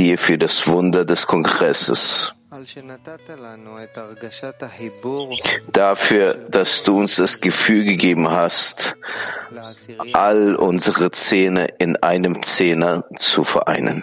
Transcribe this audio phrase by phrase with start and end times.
[0.00, 2.32] dir für das Wunder des Kongresses.
[5.72, 8.96] Dafür, dass du uns das Gefühl gegeben hast,
[10.12, 14.02] all unsere Zähne in einem Zehner zu vereinen.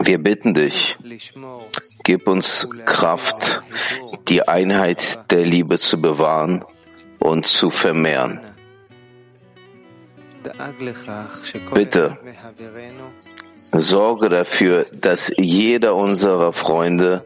[0.00, 0.98] Wir bitten dich,
[2.04, 3.62] gib uns Kraft,
[4.28, 6.64] die Einheit der Liebe zu bewahren
[7.18, 8.47] und zu vermehren.
[11.74, 12.18] Bitte
[13.72, 17.24] sorge dafür, dass jeder unserer Freunde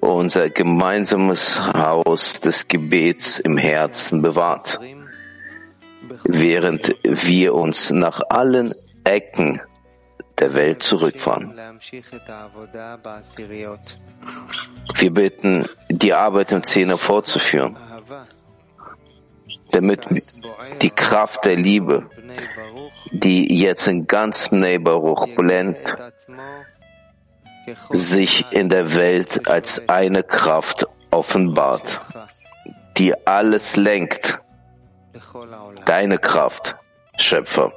[0.00, 4.78] unser gemeinsames Haus des Gebets im Herzen bewahrt,
[6.24, 9.60] während wir uns nach allen Ecken
[10.38, 11.54] der Welt zurückfahren.
[14.94, 17.76] Wir bitten, die Arbeit im Zehner fortzuführen,
[19.80, 20.02] damit
[20.82, 22.10] die Kraft der Liebe,
[23.12, 25.94] die jetzt in ganzem Neighborhood blendet,
[27.90, 32.00] sich in der Welt als eine Kraft offenbart,
[32.96, 34.40] die alles lenkt.
[35.84, 36.76] Deine Kraft,
[37.18, 37.72] Schöpfer.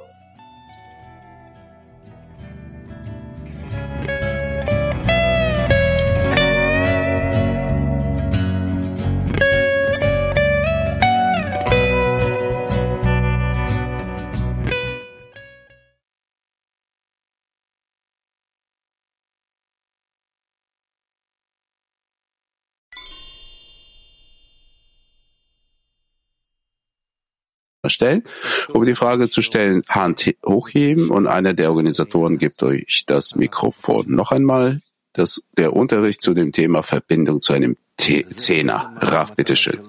[27.90, 28.24] Stellen.
[28.72, 34.06] Um die Frage zu stellen, Hand hochheben und einer der Organisatoren gibt euch das Mikrofon.
[34.08, 34.80] Noch einmal
[35.12, 38.92] das, der Unterricht zu dem Thema Verbindung zu einem Zehner.
[38.96, 39.80] Raf, bitteschön.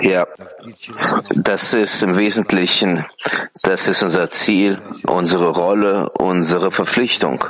[0.00, 0.26] Ja,
[1.34, 3.04] das ist im Wesentlichen,
[3.62, 7.44] das ist unser Ziel, unsere Rolle, unsere Verpflichtung,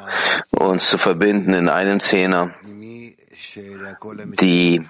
[0.51, 2.55] uns zu verbinden in einem Zehner,
[4.41, 4.83] die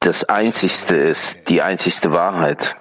[0.00, 2.76] das Einzigste ist, die einzigste Wahrheit,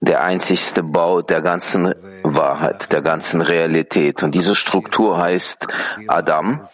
[0.00, 4.22] der einzigste Bau der ganzen Wahrheit, der ganzen Realität.
[4.22, 5.66] Und diese Struktur heißt
[6.08, 6.66] Adam.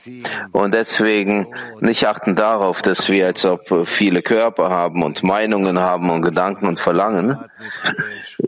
[0.53, 1.49] Und deswegen
[1.81, 6.67] nicht achten darauf, dass wir als ob viele Körper haben und Meinungen haben und Gedanken
[6.69, 7.39] und Verlangen.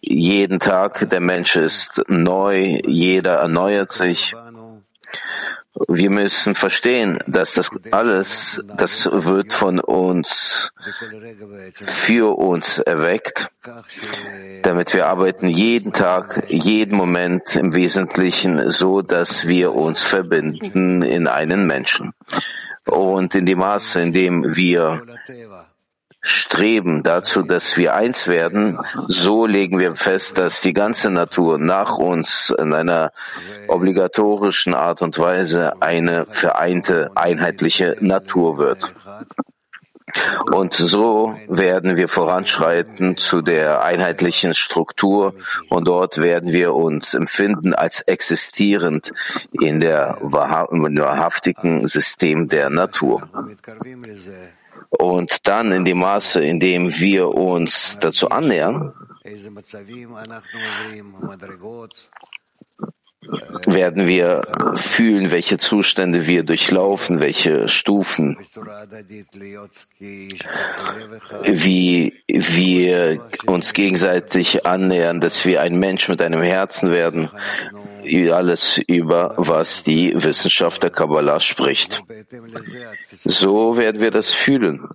[0.00, 4.34] Jeden Tag der Mensch ist neu, jeder erneuert sich.
[5.86, 10.72] Wir müssen verstehen, dass das alles, das wird von uns
[11.72, 13.48] für uns erweckt,
[14.62, 21.26] damit wir arbeiten jeden Tag, jeden Moment im Wesentlichen so, dass wir uns verbinden in
[21.26, 22.12] einen Menschen.
[22.86, 25.02] Und in dem Maße, in dem wir
[26.20, 31.98] streben dazu, dass wir eins werden, so legen wir fest, dass die ganze Natur nach
[31.98, 33.12] uns in einer
[33.68, 38.94] obligatorischen Art und Weise eine vereinte, einheitliche Natur wird.
[40.50, 45.34] Und so werden wir voranschreiten zu der einheitlichen Struktur
[45.68, 49.12] und dort werden wir uns empfinden als existierend
[49.52, 53.28] in der wahrhaftigen System der Natur.
[54.90, 58.94] Und dann in dem Maße, in dem wir uns dazu annähern,
[63.66, 64.42] werden wir
[64.76, 68.38] fühlen, welche Zustände wir durchlaufen, welche Stufen,
[71.44, 77.28] wie wir uns gegenseitig annähern, dass wir ein Mensch mit einem Herzen werden,
[78.32, 82.02] alles über, was die Wissenschaft der Kabbalah spricht.
[83.12, 84.88] So werden wir das fühlen,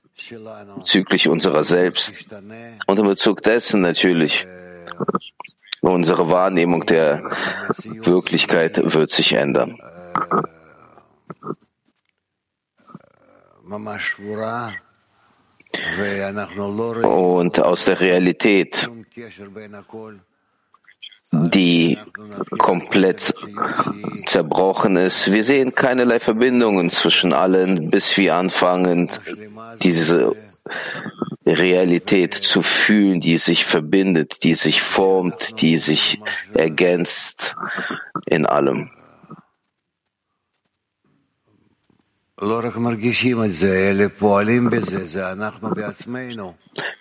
[0.77, 2.25] bezüglich unserer selbst.
[2.87, 4.47] Und in Bezug dessen natürlich,
[5.91, 7.23] unsere Wahrnehmung der
[7.83, 9.77] Wirklichkeit wird sich ändern.
[17.03, 18.89] Und aus der Realität
[21.33, 21.97] die
[22.59, 23.33] komplett
[24.27, 25.31] zerbrochen ist.
[25.31, 29.09] Wir sehen keinerlei Verbindungen zwischen allen, bis wir anfangen,
[29.81, 30.35] diese
[31.57, 36.19] Realität zu fühlen, die sich verbindet, die sich formt, die sich
[36.53, 37.55] ergänzt
[38.25, 38.89] in allem.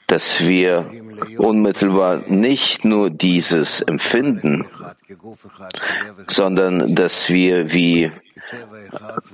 [0.07, 0.91] dass wir
[1.39, 4.67] unmittelbar nicht nur dieses empfinden,
[6.27, 8.13] sondern dass wir wie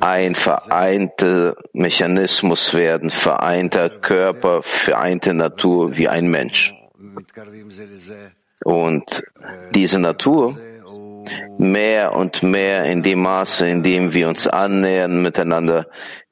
[0.00, 6.74] ein vereinter Mechanismus werden, vereinter Körper, vereinte Natur wie ein Mensch.
[8.64, 9.22] Und
[9.74, 10.58] diese Natur
[11.58, 15.86] mehr und mehr in dem Maße, in dem wir uns annähern miteinander,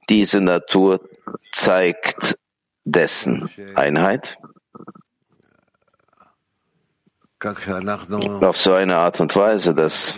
[0.09, 1.01] diese Natur
[1.53, 2.39] zeigt
[2.85, 4.39] dessen Einheit.
[8.41, 10.17] Auf so eine Art und Weise, dass,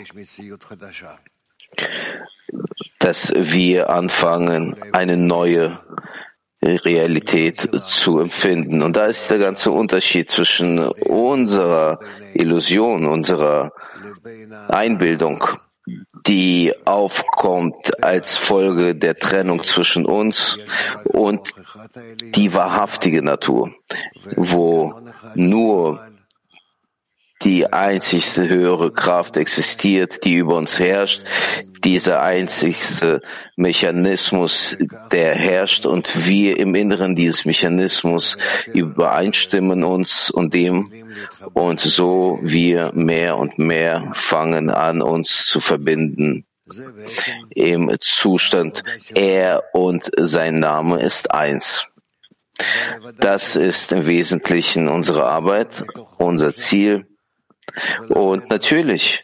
[2.98, 5.78] dass wir anfangen, eine neue
[6.62, 8.82] Realität zu empfinden.
[8.82, 12.00] Und da ist der ganze Unterschied zwischen unserer
[12.34, 13.72] Illusion, unserer
[14.68, 15.44] Einbildung,
[16.26, 20.58] die aufkommt als Folge der Trennung zwischen uns
[21.04, 21.48] und
[22.34, 23.72] die wahrhaftige Natur,
[24.36, 24.94] wo
[25.34, 26.07] nur
[27.42, 31.22] die einzigste höhere Kraft existiert, die über uns herrscht,
[31.84, 33.22] dieser einzigste
[33.56, 34.76] Mechanismus,
[35.12, 38.36] der herrscht und wir im Inneren dieses Mechanismus
[38.72, 40.92] übereinstimmen uns und dem
[41.52, 46.44] und so wir mehr und mehr fangen an, uns zu verbinden
[47.50, 48.82] im Zustand
[49.14, 51.86] er und sein Name ist eins.
[53.18, 55.84] Das ist im Wesentlichen unsere Arbeit,
[56.18, 57.06] unser Ziel.
[58.08, 59.22] Und natürlich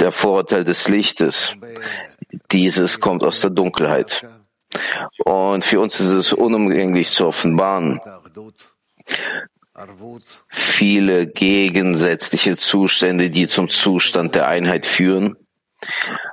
[0.00, 1.54] der Vorteil des Lichtes.
[2.50, 4.26] Dieses kommt aus der Dunkelheit.
[5.24, 8.00] Und für uns ist es unumgänglich zu offenbaren.
[10.48, 15.36] Viele gegensätzliche Zustände, die zum Zustand der Einheit führen.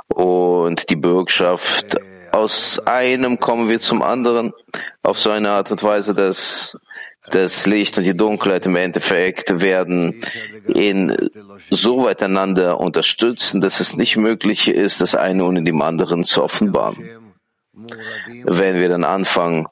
[0.07, 1.97] Und die Bürgschaft,
[2.31, 4.51] aus einem kommen wir zum anderen
[5.03, 6.77] auf so eine Art und Weise, dass
[7.31, 10.21] das Licht und die Dunkelheit im Endeffekt werden
[10.67, 11.29] in
[11.69, 16.43] so weit einander unterstützen, dass es nicht möglich ist, das eine ohne dem anderen zu
[16.43, 17.09] offenbaren.
[18.43, 19.67] Wenn wir dann anfangen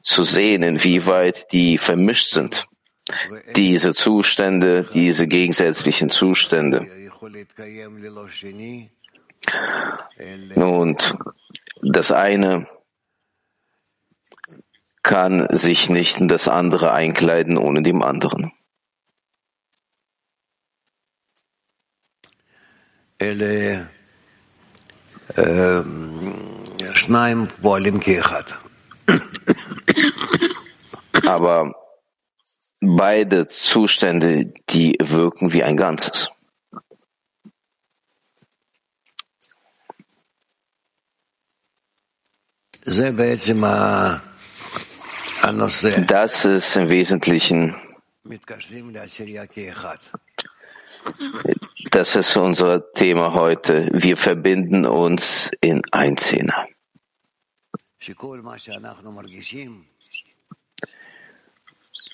[0.00, 2.66] zu sehen, inwieweit die vermischt sind,
[3.56, 6.86] diese Zustände, diese gegensätzlichen Zustände.
[10.54, 11.14] Und
[11.82, 12.66] das eine
[15.02, 18.52] kann sich nicht in das andere einkleiden ohne dem anderen.
[31.26, 31.74] Aber
[32.80, 36.30] beide Zustände, die wirken wie ein Ganzes.
[42.84, 42.96] Das
[46.44, 47.74] ist im Wesentlichen,
[51.90, 53.88] das ist unser Thema heute.
[53.92, 56.68] Wir verbinden uns in ein Zehner.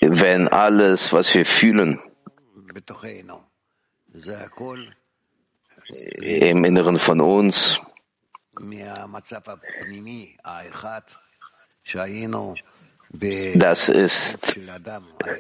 [0.00, 2.00] Wenn alles, was wir fühlen,
[6.23, 7.79] im Inneren von uns,
[13.11, 14.57] das ist,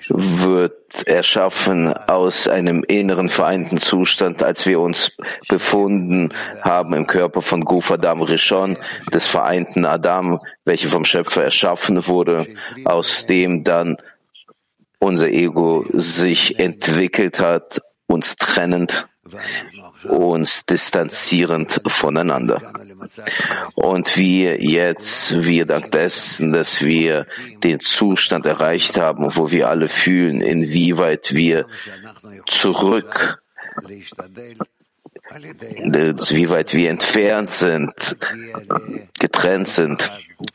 [0.08, 5.12] wird erschaffen aus einem inneren vereinten Zustand, als wir uns
[5.48, 6.32] befunden
[6.62, 8.78] haben im Körper von Guf Adam Rishon,
[9.12, 12.46] des vereinten Adam, welcher vom Schöpfer erschaffen wurde,
[12.84, 13.98] aus dem dann
[14.98, 19.07] unser Ego sich entwickelt hat, uns trennend
[20.04, 22.72] uns distanzierend voneinander.
[23.74, 27.26] Und wir jetzt, wir dank dessen, dass wir
[27.62, 31.66] den Zustand erreicht haben, wo wir alle fühlen, inwieweit wir
[32.46, 33.42] zurück
[36.30, 38.16] wie weit wir entfernt sind,
[39.18, 40.10] getrennt sind,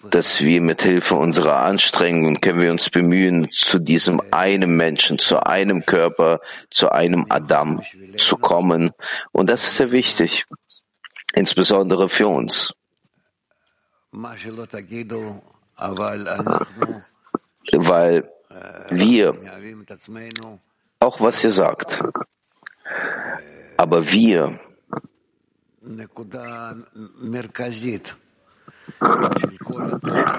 [0.09, 5.45] dass wir mit Hilfe unserer Anstrengungen können wir uns bemühen, zu diesem einem Menschen, zu
[5.45, 6.39] einem Körper,
[6.71, 7.81] zu einem Adam
[8.17, 8.91] zu kommen.
[9.31, 10.45] Und das ist sehr wichtig,
[11.33, 12.73] insbesondere für uns.
[17.71, 18.31] Weil
[18.89, 19.35] wir,
[20.99, 21.99] auch was ihr sagt,
[23.77, 24.59] aber wir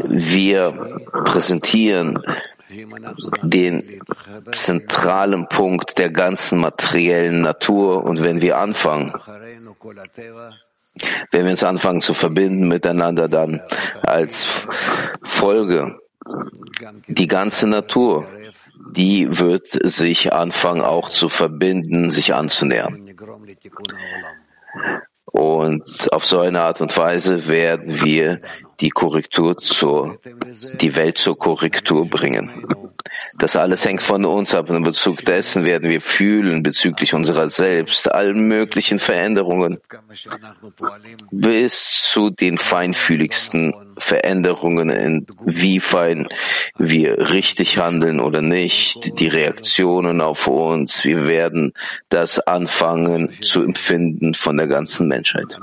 [0.09, 0.73] wir
[1.25, 2.23] präsentieren
[3.43, 4.01] den
[4.53, 9.13] zentralen Punkt der ganzen materiellen Natur und wenn wir anfangen,
[11.31, 13.61] Wenn wir uns anfangen zu verbinden miteinander, dann
[14.03, 14.47] als
[15.23, 15.99] Folge
[17.09, 18.27] die ganze Natur,
[18.93, 23.04] die wird sich anfangen auch zu verbinden, sich anzunähern.
[25.25, 28.41] Und auf so eine Art und Weise werden wir
[28.81, 30.19] die Korrektur zur,
[30.81, 32.51] die Welt zur Korrektur bringen.
[33.39, 34.71] Das alles hängt von uns ab.
[34.71, 39.79] In Bezug dessen werden wir fühlen bezüglich unserer selbst, allen möglichen Veränderungen,
[41.31, 46.29] bis zu den feinfühligsten Veränderungen, in wie fein
[46.77, 51.05] wir richtig handeln oder nicht, die Reaktionen auf uns.
[51.05, 51.73] Wir werden
[52.09, 55.57] das anfangen zu empfinden von der ganzen Menschheit.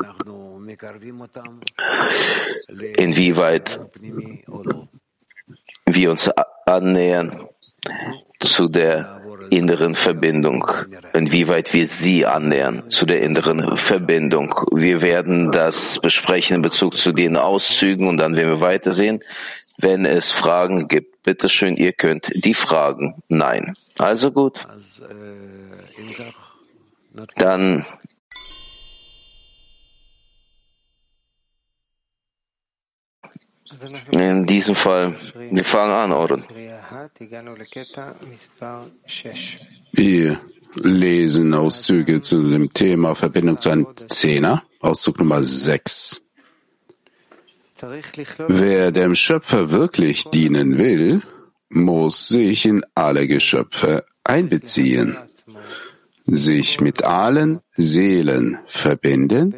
[2.97, 3.79] Inwieweit
[5.85, 6.29] wir uns
[6.65, 7.47] annähern
[8.39, 10.65] zu der inneren Verbindung,
[11.13, 14.55] inwieweit wir sie annähern zu der inneren Verbindung.
[14.73, 19.23] Wir werden das besprechen in Bezug zu den Auszügen und dann werden wir weitersehen.
[19.77, 23.21] Wenn es Fragen gibt, bitteschön, ihr könnt die fragen.
[23.27, 23.75] Nein.
[23.97, 24.65] Also gut.
[27.35, 27.85] Dann
[34.11, 36.43] In diesem Fall, wir fangen an, Oren.
[39.91, 40.41] Wir
[40.75, 46.25] lesen Auszüge zu dem Thema Verbindung zu einem Zehner, Auszug Nummer 6.
[48.47, 51.23] Wer dem Schöpfer wirklich dienen will,
[51.69, 55.17] muss sich in alle Geschöpfe einbeziehen,
[56.25, 59.55] sich mit allen Seelen verbinden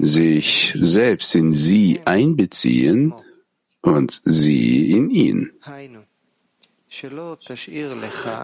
[0.00, 3.14] sich selbst in sie einbeziehen
[3.82, 5.52] und sie in ihn.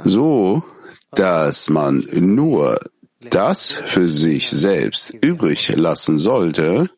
[0.05, 0.65] So,
[1.13, 2.81] dass man nur
[3.21, 6.91] das für sich selbst übrig lassen sollte,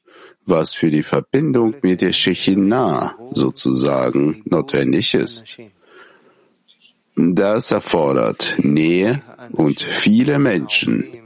[0.47, 5.59] was für die Verbindung mit der Shechinah sozusagen notwendig ist.
[7.14, 11.22] Das erfordert Nähe und viele Menschen,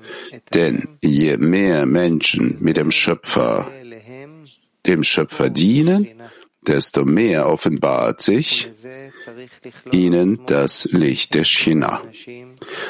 [0.54, 3.70] denn je mehr Menschen mit dem Schöpfer,
[4.86, 6.08] dem Schöpfer dienen,
[6.66, 8.68] desto mehr offenbart sich
[9.92, 12.02] ihnen das Licht der China.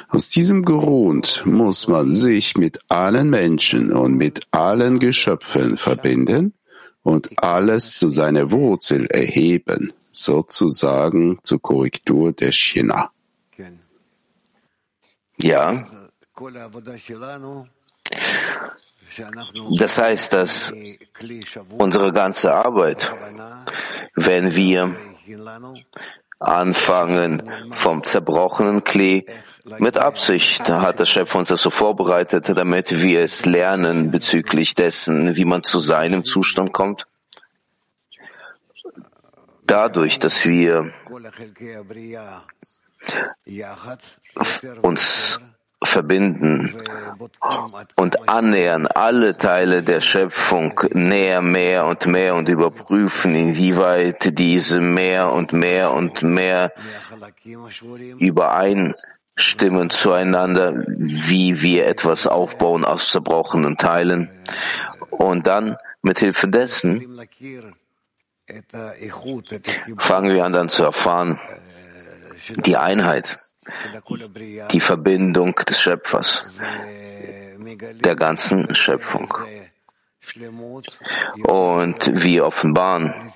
[0.09, 6.55] Aus diesem Grund muss man sich mit allen Menschen und mit allen Geschöpfen verbinden
[7.03, 13.11] und alles zu seiner Wurzel erheben, sozusagen zur Korrektur der China.
[15.43, 15.87] Ja,
[19.79, 20.75] das heißt, dass
[21.71, 23.11] unsere ganze Arbeit,
[24.15, 24.95] wenn wir
[26.39, 29.25] anfangen vom zerbrochenen Klee,
[29.79, 35.37] mit Absicht hat der Chef uns das so vorbereitet, damit wir es lernen bezüglich dessen,
[35.37, 37.07] wie man zu seinem Zustand kommt.
[39.65, 40.93] Dadurch, dass wir
[44.83, 45.41] uns
[45.87, 46.75] verbinden
[47.97, 55.33] und annähern alle Teile der Schöpfung näher, mehr und mehr und überprüfen, inwieweit diese mehr
[55.33, 56.73] und mehr und mehr
[58.19, 64.31] übereinstimmen zueinander, wie wir etwas aufbauen aus zerbrochenen Teilen.
[65.11, 67.19] Und dann mit Hilfe dessen
[69.99, 71.39] fangen wir an dann zu erfahren,
[72.65, 73.39] die Einheit
[74.71, 76.47] die Verbindung des Schöpfers,
[78.05, 79.35] der ganzen Schöpfung.
[81.45, 83.33] Und wir offenbaren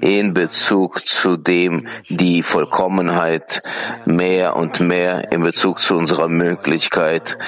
[0.00, 3.62] in Bezug zu dem die Vollkommenheit
[4.04, 7.38] mehr und mehr in Bezug zu unserer Möglichkeit,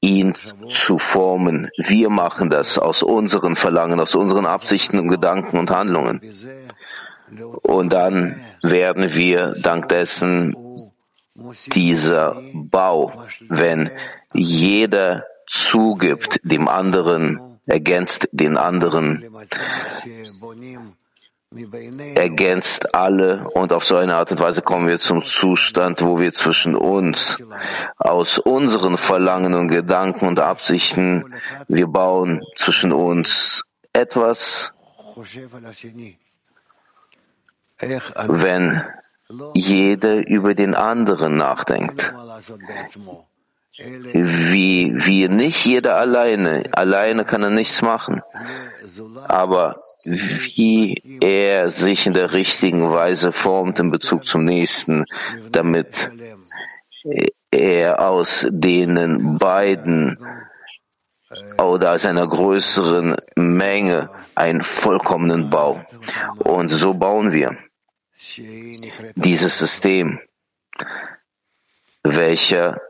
[0.00, 0.34] ihn
[0.68, 1.70] zu formen.
[1.76, 6.20] Wir machen das aus unseren Verlangen, aus unseren Absichten und Gedanken und Handlungen.
[7.62, 10.54] Und dann werden wir dank dessen
[11.72, 13.12] dieser Bau,
[13.48, 13.90] wenn
[14.32, 19.24] jeder zugibt dem anderen, ergänzt den anderen,
[22.14, 26.32] ergänzt alle und auf so eine Art und Weise kommen wir zum Zustand, wo wir
[26.32, 27.38] zwischen uns
[27.96, 31.34] aus unseren Verlangen und Gedanken und Absichten,
[31.66, 34.72] wir bauen zwischen uns etwas,
[38.28, 38.84] wenn
[39.54, 42.12] jeder über den anderen nachdenkt.
[43.78, 46.64] Wie, wie nicht jeder alleine.
[46.72, 48.20] Alleine kann er nichts machen.
[49.26, 55.04] Aber wie er sich in der richtigen Weise formt in Bezug zum Nächsten,
[55.50, 56.10] damit
[57.50, 60.18] er aus denen beiden
[61.58, 65.80] oder aus einer größeren Menge einen vollkommenen Bau.
[66.38, 67.56] Und so bauen wir
[69.16, 70.20] dieses System,
[72.02, 72.80] welcher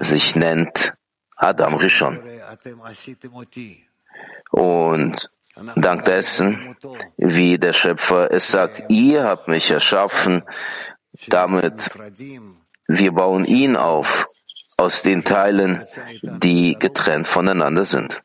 [0.00, 0.94] sich nennt
[1.36, 2.22] Adam Rishon.
[4.50, 5.30] Und
[5.76, 6.76] dank dessen,
[7.16, 10.42] wie der Schöpfer es sagt, ihr habt mich erschaffen,
[11.28, 11.90] damit
[12.86, 14.26] wir bauen ihn auf
[14.80, 15.84] aus den Teilen,
[16.22, 18.22] die getrennt voneinander sind.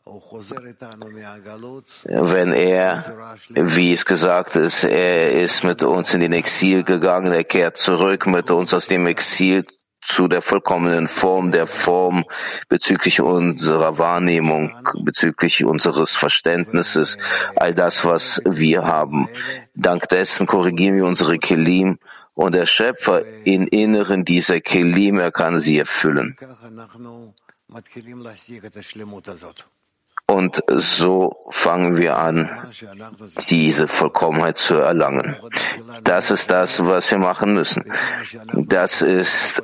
[2.06, 7.44] Wenn er, wie es gesagt ist, er ist mit uns in den Exil gegangen, er
[7.44, 9.66] kehrt zurück mit uns aus dem Exil
[10.02, 12.24] zu der vollkommenen Form der Form
[12.70, 14.72] bezüglich unserer Wahrnehmung,
[15.04, 17.18] bezüglich unseres Verständnisses,
[17.56, 19.28] all das, was wir haben.
[19.74, 21.98] Dank dessen korrigieren wir unsere Kelim
[22.36, 26.38] und der Schöpfer im Inneren dieser Kelim, er kann sie erfüllen.
[30.28, 32.50] Und so fangen wir an,
[33.50, 35.36] diese Vollkommenheit zu erlangen.
[36.04, 37.84] Das ist das, was wir machen müssen.
[38.54, 39.62] Das ist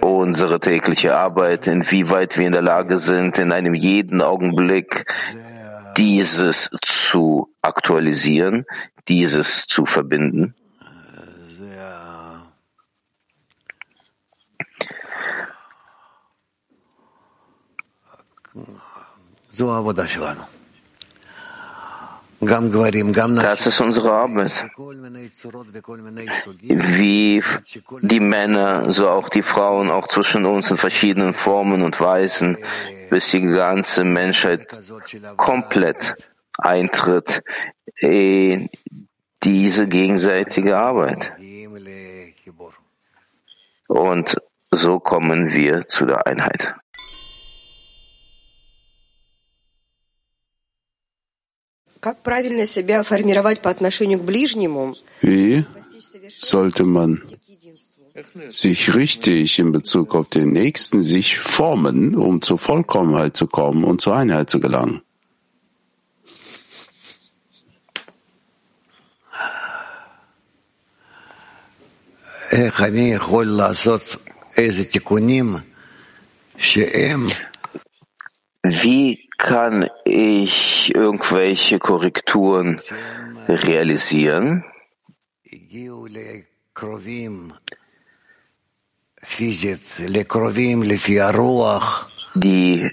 [0.00, 5.12] unsere tägliche Arbeit, inwieweit wir in der Lage sind, in einem jeden Augenblick
[5.96, 8.64] dieses zu aktualisieren,
[9.08, 10.54] dieses zu verbinden.
[22.38, 24.64] Das ist unsere Arbeit.
[26.62, 27.42] Wie
[28.02, 32.58] die Männer, so auch die Frauen, auch zwischen uns in verschiedenen Formen und Weisen,
[33.08, 34.78] bis die ganze Menschheit
[35.36, 36.14] komplett
[36.58, 37.42] eintritt
[37.96, 38.68] in
[39.42, 41.32] diese gegenseitige Arbeit.
[43.86, 44.36] Und
[44.70, 46.74] so kommen wir zu der Einheit.
[55.20, 55.64] Wie
[56.28, 57.22] sollte man
[58.48, 64.00] sich richtig in Bezug auf den Nächsten sich formen, um zur Vollkommenheit zu kommen und
[64.00, 65.02] zur Einheit zu gelangen?
[78.62, 82.80] Wie kann ich irgendwelche Korrekturen
[83.48, 84.64] realisieren?
[92.34, 92.90] die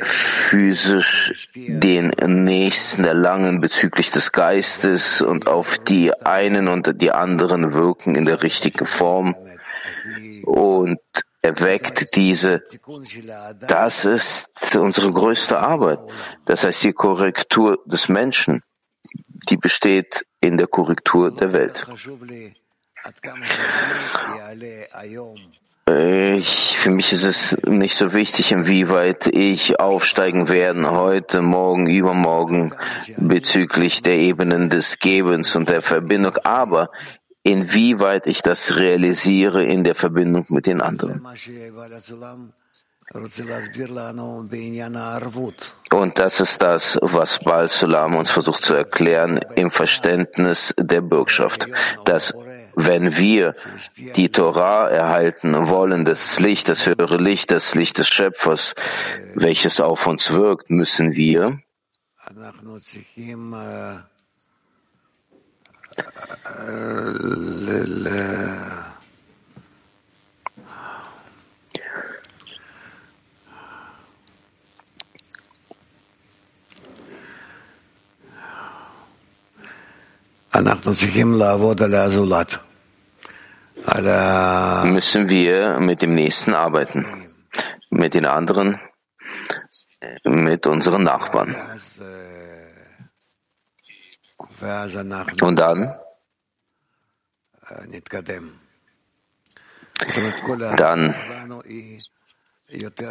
[0.00, 2.10] physisch den
[2.44, 8.42] Nächsten erlangen bezüglich des Geistes und auf die einen und die anderen wirken in der
[8.42, 9.36] richtigen Form
[10.44, 11.00] und
[11.42, 12.62] erweckt diese.
[13.66, 15.98] Das ist unsere größte Arbeit.
[16.44, 18.62] Das heißt, die Korrektur des Menschen,
[19.48, 21.86] die besteht in der Korrektur der Welt.
[25.84, 32.72] Ich, für mich ist es nicht so wichtig, inwieweit ich aufsteigen werde heute, morgen, übermorgen
[33.16, 36.36] bezüglich der Ebenen des Gebens und der Verbindung.
[36.44, 36.90] Aber
[37.42, 41.26] inwieweit ich das realisiere in der Verbindung mit den anderen.
[45.90, 51.68] Und das ist das, was Baal Sulam uns versucht zu erklären im Verständnis der Bürgschaft,
[52.04, 52.32] dass
[52.74, 53.54] wenn wir
[54.16, 58.74] die Torah erhalten wollen, das Licht, das höhere Licht, das Licht des Schöpfers,
[59.34, 61.58] welches auf uns wirkt, müssen wir
[85.12, 87.06] müssen wir mit dem Nächsten arbeiten,
[87.90, 88.78] mit den anderen,
[90.24, 91.54] mit unseren Nachbarn.
[95.42, 95.94] Und dann,
[100.76, 101.14] dann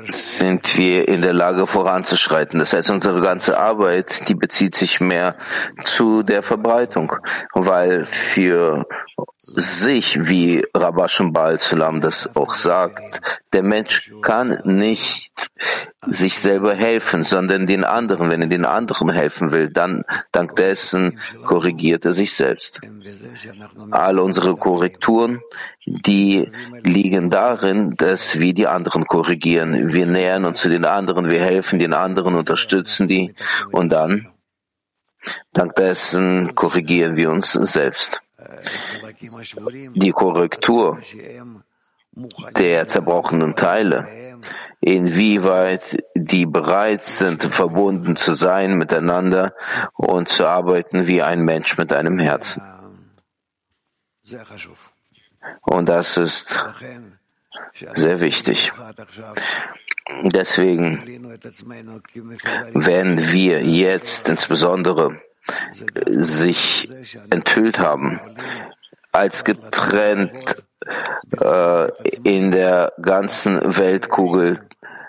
[0.07, 2.57] sind wir in der Lage voranzuschreiten.
[2.57, 5.35] Das heißt, unsere ganze Arbeit, die bezieht sich mehr
[5.85, 7.15] zu der Verbreitung,
[7.53, 8.87] weil für
[9.43, 13.41] sich, wie Rabashim Baal Sulam das auch sagt.
[13.54, 15.49] Der Mensch kann nicht
[16.06, 18.30] sich selber helfen, sondern den anderen.
[18.30, 22.82] Wenn er den anderen helfen will, dann dank dessen korrigiert er sich selbst.
[23.89, 25.41] Alle unsere Korrekturen,
[25.86, 26.51] die
[26.84, 29.93] liegen darin, dass wir die anderen korrigieren.
[29.93, 33.34] Wir nähern uns zu den anderen, wir helfen den anderen, unterstützen die
[33.71, 34.27] und dann,
[35.54, 38.21] dank dessen korrigieren wir uns selbst
[39.93, 40.99] die Korrektur
[42.58, 44.08] der zerbrochenen Teile,
[44.82, 49.54] inwieweit die bereit sind, verbunden zu sein miteinander
[49.93, 52.62] und zu arbeiten wie ein Mensch mit einem Herzen.
[55.62, 56.60] Und das ist
[57.93, 58.71] sehr wichtig.
[60.24, 61.02] Deswegen,
[62.74, 65.21] wenn wir jetzt insbesondere
[66.06, 66.89] sich
[67.30, 68.19] enthüllt haben,
[69.12, 70.63] als getrennt
[71.39, 71.88] äh,
[72.24, 74.60] in der ganzen Weltkugel.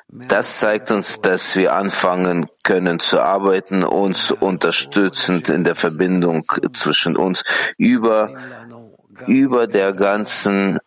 [0.08, 7.16] Das zeigt uns, dass wir anfangen können zu arbeiten, uns unterstützend in der Verbindung zwischen
[7.16, 7.44] uns
[7.78, 8.34] über,
[9.26, 10.78] über der ganzen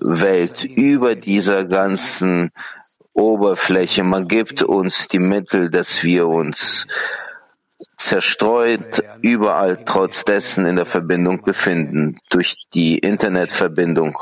[0.00, 2.52] Welt, über dieser ganzen
[3.18, 4.04] Oberfläche.
[4.04, 6.86] Man gibt uns die Mittel, dass wir uns
[7.96, 14.18] zerstreut überall trotz dessen in der Verbindung befinden, durch die Internetverbindung.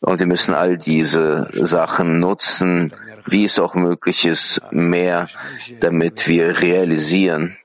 [0.00, 2.92] Und wir müssen all diese Sachen nutzen,
[3.26, 5.28] wie es auch möglich ist, mehr,
[5.80, 7.56] damit wir realisieren,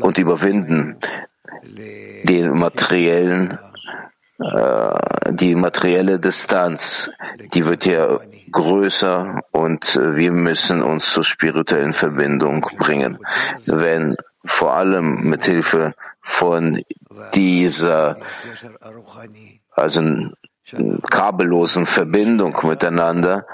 [0.00, 0.98] und überwinden
[2.24, 3.69] den materiellen, äh,
[5.30, 7.10] die materielle Distanz,
[7.52, 8.18] die wird ja
[8.50, 13.18] größer und wir müssen uns zur spirituellen Verbindung bringen.
[13.66, 16.82] Wenn vor allem mit Hilfe von
[17.34, 18.16] dieser
[19.72, 20.02] also
[21.10, 23.46] kabellosen Verbindung miteinander,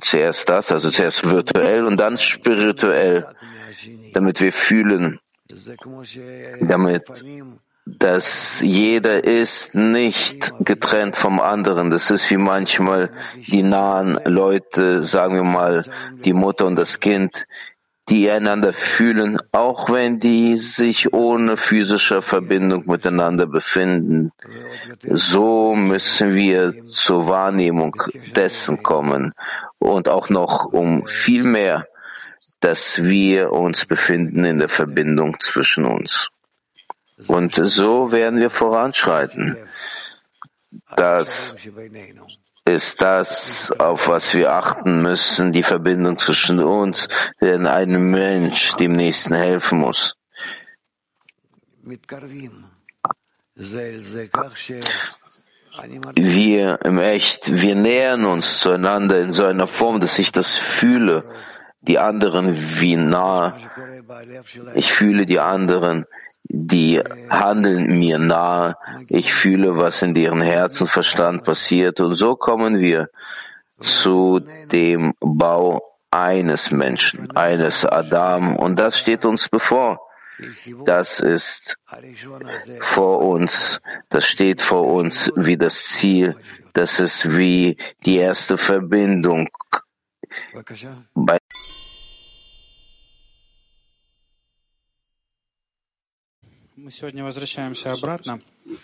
[0.00, 3.26] zuerst das, also zuerst virtuell und dann spirituell,
[4.12, 5.18] damit wir fühlen,
[6.60, 7.24] damit
[7.84, 11.90] dass jeder ist nicht getrennt vom anderen.
[11.90, 13.10] Das ist wie manchmal
[13.46, 15.84] die nahen Leute, sagen wir mal,
[16.24, 17.46] die Mutter und das Kind,
[18.08, 24.32] die einander fühlen, auch wenn die sich ohne physische Verbindung miteinander befinden.
[25.02, 27.96] So müssen wir zur Wahrnehmung
[28.36, 29.32] dessen kommen
[29.78, 31.86] und auch noch um viel mehr,
[32.60, 36.31] dass wir uns befinden in der Verbindung zwischen uns.
[37.26, 39.56] Und so werden wir voranschreiten.
[40.96, 41.56] Das
[42.64, 47.08] ist das, auf was wir achten müssen, die Verbindung zwischen uns,
[47.40, 50.16] denn ein Mensch dem Nächsten helfen muss.
[56.14, 61.24] Wir im Echt, wir nähern uns zueinander in so einer Form, dass ich das fühle,
[61.80, 63.56] die anderen wie nah.
[64.74, 66.06] Ich fühle die anderen
[66.44, 67.00] die
[67.30, 68.76] handeln mir nahe,
[69.08, 72.00] ich fühle, was in deren Herz und Verstand passiert.
[72.00, 73.08] Und so kommen wir
[73.70, 78.56] zu dem Bau eines Menschen, eines Adam.
[78.56, 80.00] Und das steht uns bevor.
[80.84, 81.78] Das ist
[82.80, 86.36] vor uns, das steht vor uns wie das Ziel,
[86.72, 89.48] das ist wie die erste Verbindung.
[91.14, 91.38] Bei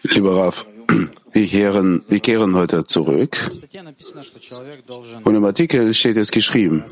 [0.02, 0.66] Lieber Raf,
[1.32, 3.50] wir kehren, wir kehren heute zurück.
[5.24, 6.84] Und im Artikel steht es geschrieben,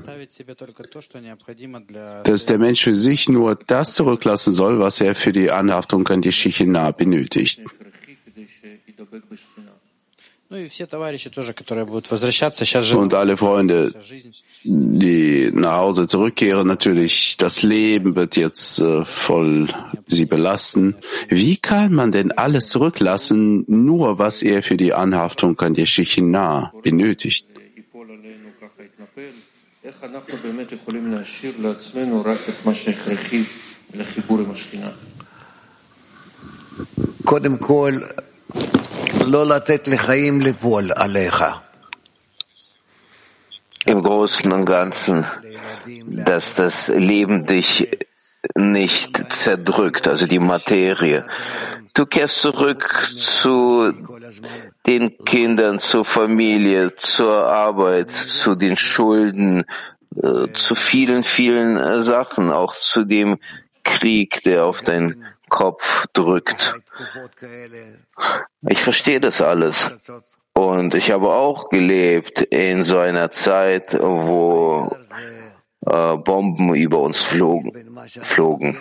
[2.25, 6.23] dass der Mensch für sich nur das zurücklassen soll, was er für die Anhaftung an
[6.23, 7.61] die Shichina benötigt.
[13.01, 13.93] Und alle Freunde,
[14.63, 19.69] die nach Hause zurückkehren, natürlich, das Leben wird jetzt äh, voll
[20.07, 20.95] sie belasten.
[21.29, 26.73] Wie kann man denn alles zurücklassen, nur was er für die Anhaftung an die Shechina
[26.83, 27.47] benötigt?
[43.85, 45.27] Im Großen und Ganzen,
[46.07, 47.89] dass das Leben dich
[48.55, 51.27] nicht zerdrückt, also die Materie.
[51.95, 53.93] Du kehrst zurück zu
[54.87, 59.65] den Kindern, zur Familie, zur Arbeit, zu den Schulden,
[60.23, 63.39] äh, zu vielen, vielen äh, Sachen, auch zu dem
[63.83, 66.75] Krieg, der auf dein Kopf drückt.
[68.69, 69.93] Ich verstehe das alles.
[70.53, 74.91] Und ich habe auch gelebt in so einer Zeit, wo
[75.87, 77.73] äh, Bomben über uns flogen.
[78.23, 78.77] flogen.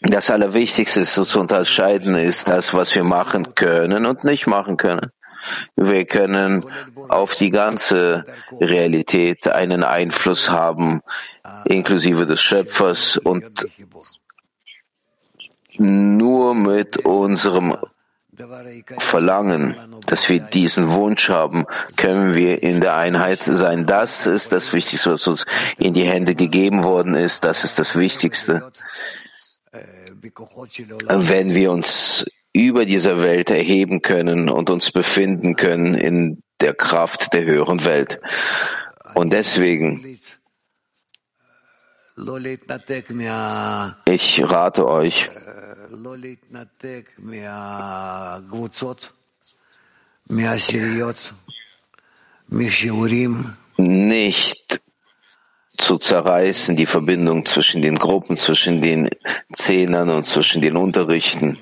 [0.00, 5.10] Das Allerwichtigste so zu unterscheiden ist das, was wir machen können und nicht machen können.
[5.76, 6.64] Wir können
[7.08, 8.24] auf die ganze
[8.60, 11.02] Realität einen Einfluss haben,
[11.64, 13.66] inklusive des Schöpfers und
[15.78, 17.76] nur mit unserem
[18.98, 19.76] Verlangen,
[20.06, 23.86] dass wir diesen Wunsch haben, können wir in der Einheit sein.
[23.86, 25.46] Das ist das Wichtigste, was uns
[25.78, 27.44] in die Hände gegeben worden ist.
[27.44, 28.72] Das ist das Wichtigste.
[31.08, 32.24] Wenn wir uns
[32.54, 38.20] über dieser Welt erheben können und uns befinden können in der Kraft der höheren Welt.
[39.14, 40.18] Und deswegen,
[44.06, 45.28] ich rate euch,
[53.76, 54.80] nicht
[55.76, 59.10] zu zerreißen, die Verbindung zwischen den Gruppen, zwischen den
[59.52, 61.58] Zehnern und zwischen den Unterrichten,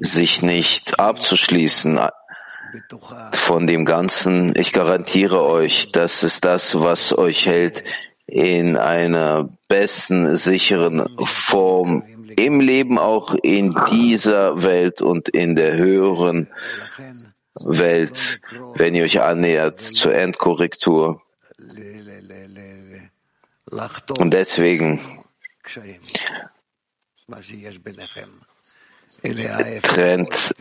[0.00, 2.00] sich nicht abzuschließen
[3.32, 4.54] von dem Ganzen.
[4.56, 7.84] Ich garantiere euch, das ist das, was euch hält
[8.26, 12.04] in einer besten, sicheren Form
[12.36, 16.48] im Leben, auch in dieser Welt und in der höheren
[17.54, 18.40] Welt,
[18.74, 21.22] wenn ihr euch annähert zur Endkorrektur.
[24.18, 25.00] Und deswegen
[29.82, 30.54] trennt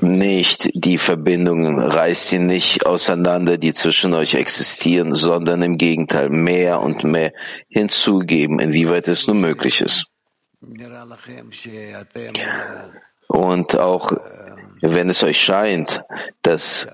[0.00, 6.80] nicht die Verbindungen, reißt sie nicht auseinander, die zwischen euch existieren, sondern im Gegenteil mehr
[6.80, 7.32] und mehr
[7.68, 10.06] hinzugeben, inwieweit es nur möglich ist.
[13.26, 14.12] Und auch
[14.80, 16.02] wenn es euch scheint,
[16.42, 16.88] dass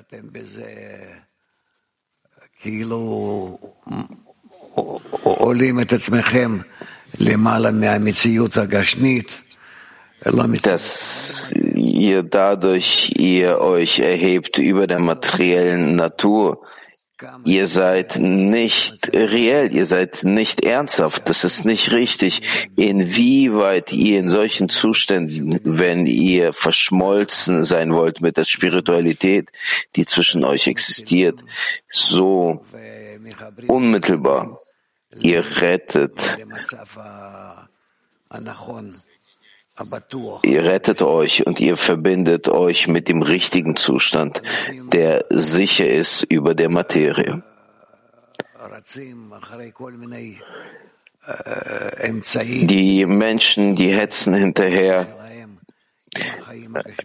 [10.63, 16.63] dass ihr dadurch ihr euch erhebt über der materiellen Natur,
[17.45, 22.69] Ihr seid nicht reell, ihr seid nicht ernsthaft, das ist nicht richtig.
[22.77, 29.51] Inwieweit ihr in solchen Zuständen, wenn ihr verschmolzen sein wollt mit der Spiritualität,
[29.97, 31.41] die zwischen euch existiert,
[31.91, 32.65] so
[33.67, 34.57] unmittelbar,
[35.21, 36.39] ihr rettet
[40.43, 44.43] Ihr rettet euch und ihr verbindet euch mit dem richtigen Zustand,
[44.93, 47.43] der sicher ist über der Materie.
[52.67, 55.07] Die Menschen, die hetzen hinterher,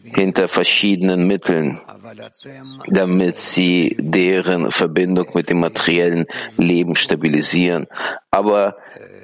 [0.03, 1.79] hinter verschiedenen Mitteln,
[2.87, 6.25] damit sie deren Verbindung mit dem materiellen
[6.57, 7.87] Leben stabilisieren.
[8.31, 8.77] Aber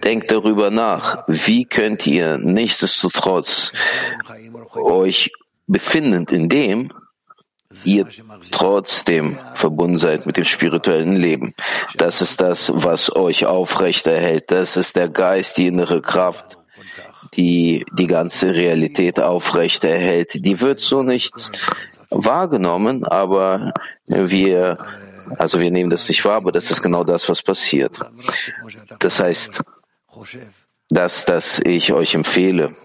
[0.04, 3.72] denkt darüber nach, wie könnt ihr nichtsdestotrotz
[4.74, 5.32] euch
[5.67, 6.91] befindend in dem,
[7.86, 8.06] ihr
[8.52, 11.54] trotzdem verbunden seid mit dem spirituellen Leben.
[11.96, 14.52] Das ist das, was euch aufrechterhält.
[14.52, 16.58] Das ist der Geist, die innere Kraft,
[17.34, 20.46] die die ganze Realität aufrechterhält.
[20.46, 21.34] Die wird so nicht
[22.10, 23.74] wahrgenommen, aber
[24.06, 24.78] wir,
[25.38, 28.00] also wir nehmen das nicht wahr, aber das ist genau das, was passiert.
[29.00, 29.62] Das heißt,
[30.89, 32.76] dass, dass ich euch empfehle,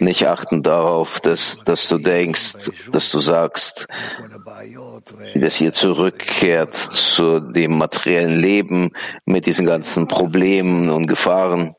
[0.00, 3.86] nicht achten darauf, dass, dass du denkst, dass du sagst,
[5.34, 8.90] dass ihr zurückkehrt zu dem materiellen Leben
[9.24, 11.76] mit diesen ganzen Problemen und Gefahren.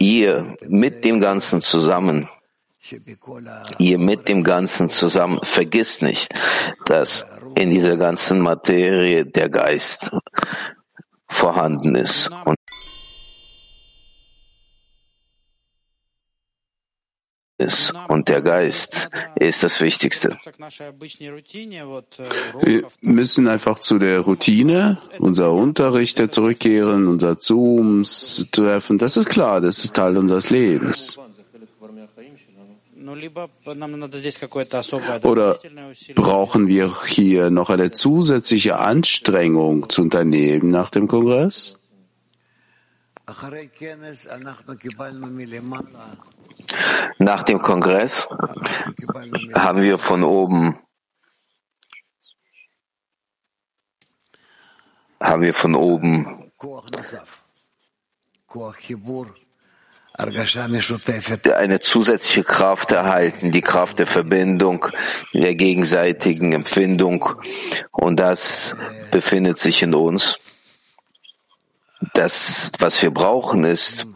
[0.00, 2.26] Ihr mit dem Ganzen zusammen,
[3.78, 6.28] ihr mit dem Ganzen zusammen, vergisst nicht,
[6.86, 10.10] dass in dieser ganzen Materie der Geist
[11.28, 12.30] vorhanden ist.
[12.44, 12.56] Und
[17.60, 17.92] ist.
[18.08, 20.36] Und der Geist ist das Wichtigste.
[22.62, 28.98] Wir müssen einfach zu der Routine unserer Unterrichte zurückkehren, unser Zooms treffen.
[28.98, 31.20] Das ist klar, das ist Teil unseres Lebens.
[35.22, 35.58] Oder
[36.14, 41.78] brauchen wir hier noch eine zusätzliche Anstrengung zu unternehmen nach dem Kongress?
[47.18, 48.28] Nach dem Kongress
[49.54, 50.78] haben wir von oben
[55.22, 56.50] haben wir von oben
[61.56, 64.86] eine zusätzliche Kraft erhalten, die Kraft der Verbindung,
[65.32, 67.28] der gegenseitigen Empfindung.
[67.90, 68.76] Und das
[69.10, 70.38] befindet sich in uns.
[72.14, 74.06] Das, was wir brauchen, ist,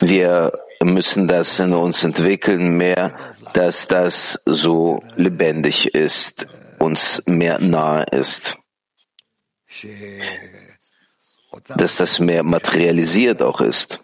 [0.00, 3.16] wir müssen das in uns entwickeln mehr,
[3.52, 6.46] dass das so lebendig ist,
[6.78, 8.56] uns mehr nahe ist
[11.76, 14.03] dass das mehr materialisiert auch ist.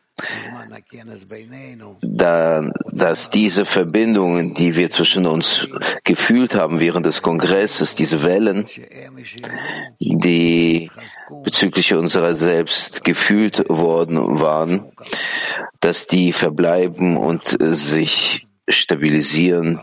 [2.03, 5.69] Da, dass diese Verbindungen, die wir zwischen uns
[6.05, 8.67] gefühlt haben während des Kongresses, diese Wellen,
[9.99, 10.91] die
[11.45, 14.93] bezüglich unserer selbst gefühlt worden waren,
[15.81, 19.81] dass die verbleiben und sich stabilisieren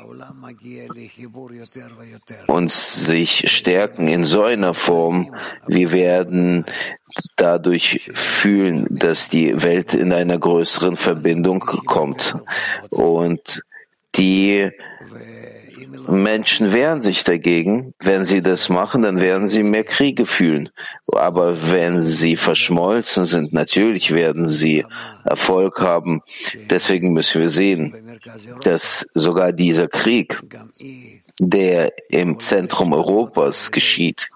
[2.48, 5.36] und sich stärken in so einer Form,
[5.68, 6.66] wir werden
[7.36, 12.36] dadurch fühlen, dass die Welt in einer größeren Verbindung kommt.
[12.90, 13.64] Und
[14.16, 14.72] die
[16.08, 17.94] Menschen wehren sich dagegen.
[18.00, 20.70] Wenn sie das machen, dann werden sie mehr Kriege fühlen.
[21.12, 24.86] Aber wenn sie verschmolzen sind, natürlich werden sie
[25.26, 26.22] Erfolg haben.
[26.70, 28.20] Deswegen müssen wir sehen,
[28.64, 30.40] dass sogar dieser Krieg,
[31.40, 34.30] der im Zentrum Europas geschieht,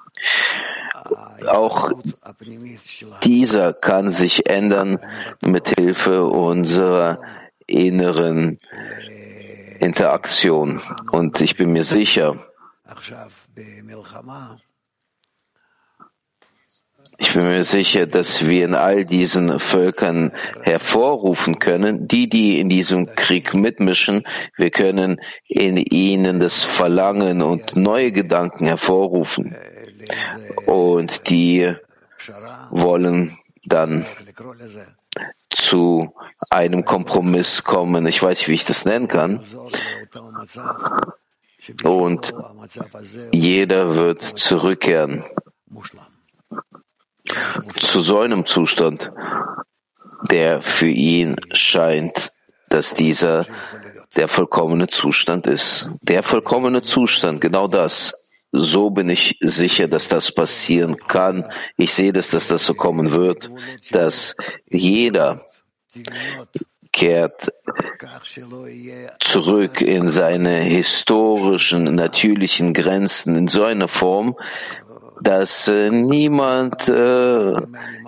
[1.47, 1.91] auch
[3.23, 4.99] dieser kann sich ändern
[5.41, 7.19] mit Hilfe unserer
[7.65, 8.59] inneren
[9.81, 10.81] Interaktion.
[11.11, 12.37] Und ich bin mir sicher,
[17.17, 22.69] ich bin mir sicher, dass wir in all diesen Völkern hervorrufen können, die, die in
[22.69, 24.23] diesem Krieg mitmischen,
[24.55, 29.55] wir können in ihnen das Verlangen und neue Gedanken hervorrufen
[30.65, 31.73] und die
[32.69, 34.05] wollen dann
[35.49, 36.13] zu
[36.49, 38.05] einem Kompromiss kommen.
[38.07, 39.43] Ich weiß nicht, wie ich das nennen kann.
[41.83, 42.33] Und
[43.31, 45.23] jeder wird zurückkehren
[47.79, 49.11] zu so einem Zustand,
[50.29, 52.31] der für ihn scheint,
[52.69, 53.45] dass dieser
[54.15, 55.89] der vollkommene Zustand ist.
[56.01, 58.13] Der vollkommene Zustand, genau das
[58.51, 61.45] so bin ich sicher, dass das passieren kann.
[61.77, 63.49] Ich sehe, dass das, das so kommen wird,
[63.91, 64.35] dass
[64.69, 65.45] jeder
[66.91, 67.47] kehrt
[69.19, 74.35] zurück in seine historischen, natürlichen Grenzen in so einer Form,
[75.21, 77.53] dass äh, niemand äh,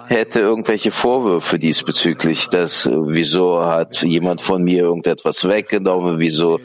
[0.08, 6.60] hätte irgendwelche Vorwürfe diesbezüglich, dass äh, wieso hat jemand von mir irgendetwas weggenommen, wieso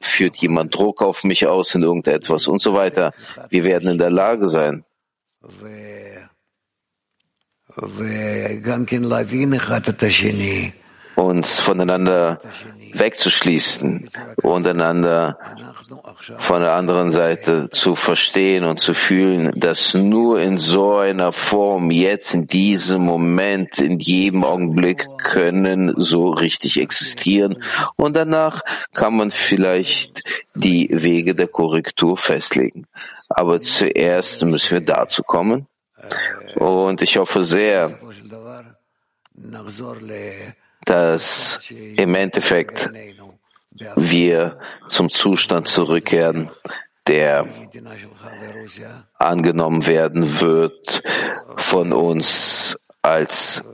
[0.00, 3.12] führt jemand Druck auf mich aus in irgendetwas und so weiter.
[3.50, 4.84] Wir werden in der Lage sein.
[11.16, 12.40] uns voneinander
[12.94, 14.10] wegzuschließen
[14.42, 15.38] und einander
[16.38, 21.90] von der anderen Seite zu verstehen und zu fühlen, dass nur in so einer Form
[21.90, 27.62] jetzt in diesem Moment, in jedem Augenblick können so richtig existieren
[27.96, 28.62] und danach
[28.94, 30.22] kann man vielleicht
[30.54, 32.86] die Wege der Korrektur festlegen.
[33.28, 35.66] Aber zuerst müssen wir dazu kommen
[36.56, 37.98] und ich hoffe sehr,
[40.84, 42.90] dass im Endeffekt
[43.96, 46.50] wir zum Zustand zurückkehren,
[47.06, 47.46] der
[49.18, 51.02] angenommen werden wird
[51.56, 53.64] von uns als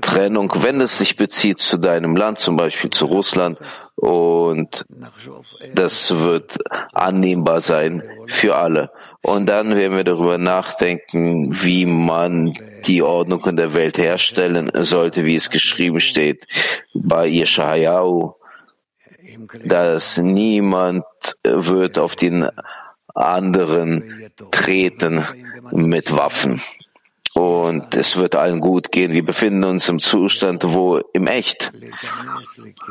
[0.00, 3.58] Trennung, wenn es sich bezieht zu deinem Land, zum Beispiel zu Russland,
[3.96, 4.86] und
[5.74, 6.56] das wird
[6.94, 8.90] annehmbar sein für alle.
[9.26, 15.24] Und dann werden wir darüber nachdenken, wie man die Ordnung in der Welt herstellen sollte,
[15.24, 16.46] wie es geschrieben steht
[16.94, 18.34] bei Yeshayahu,
[19.64, 21.02] dass niemand
[21.42, 22.48] wird auf den
[23.16, 25.24] anderen treten
[25.72, 26.62] mit Waffen.
[27.34, 29.10] Und es wird allen gut gehen.
[29.10, 31.72] Wir befinden uns im Zustand, wo im Echt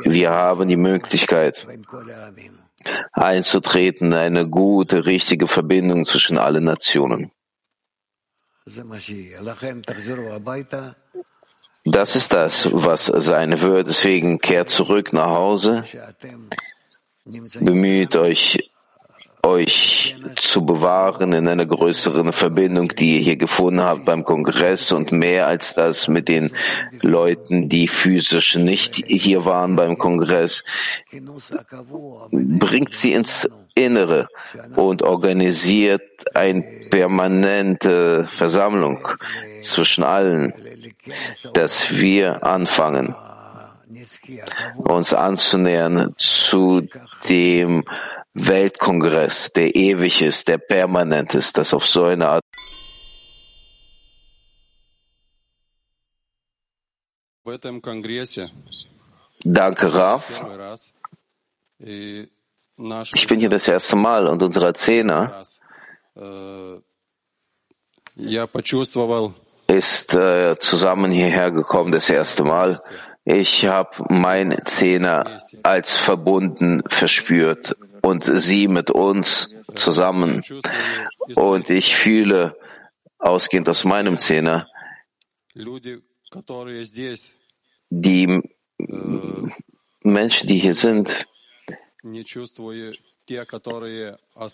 [0.04, 1.66] wir haben die Möglichkeit
[3.12, 7.30] einzutreten, eine gute, richtige Verbindung zwischen allen Nationen.
[11.84, 13.86] Das ist das, was sein wird.
[13.86, 15.84] Deswegen kehrt zurück nach Hause,
[17.60, 18.58] bemüht euch,
[19.46, 25.12] euch zu bewahren in einer größeren Verbindung, die ihr hier gefunden habt beim Kongress und
[25.12, 26.50] mehr als das mit den
[27.00, 30.64] Leuten, die physisch nicht hier waren beim Kongress.
[32.32, 34.26] Bringt sie ins Innere
[34.74, 36.02] und organisiert
[36.34, 39.06] eine permanente Versammlung
[39.60, 40.52] zwischen allen,
[41.52, 43.14] dass wir anfangen,
[44.76, 46.88] uns anzunähern zu
[47.28, 47.84] dem
[48.38, 52.42] Weltkongress, der ewig ist, der permanent ist, das auf so eine Art
[59.44, 60.44] Danke, Raf.
[61.78, 65.42] Ich bin hier das erste Mal und unser Zehner
[69.68, 72.78] ist äh, zusammen hierher gekommen das erste Mal.
[73.24, 77.74] Ich habe mein Zehner als verbunden verspürt
[78.06, 80.42] und sie mit uns zusammen.
[81.34, 82.56] Und ich fühle,
[83.18, 84.68] ausgehend aus meinem Zehner,
[87.90, 88.42] die
[90.02, 91.26] Menschen, die hier sind,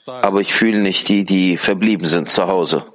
[0.07, 2.87] aber ich fühle nicht die, die verblieben sind zu Hause.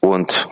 [0.00, 0.48] Und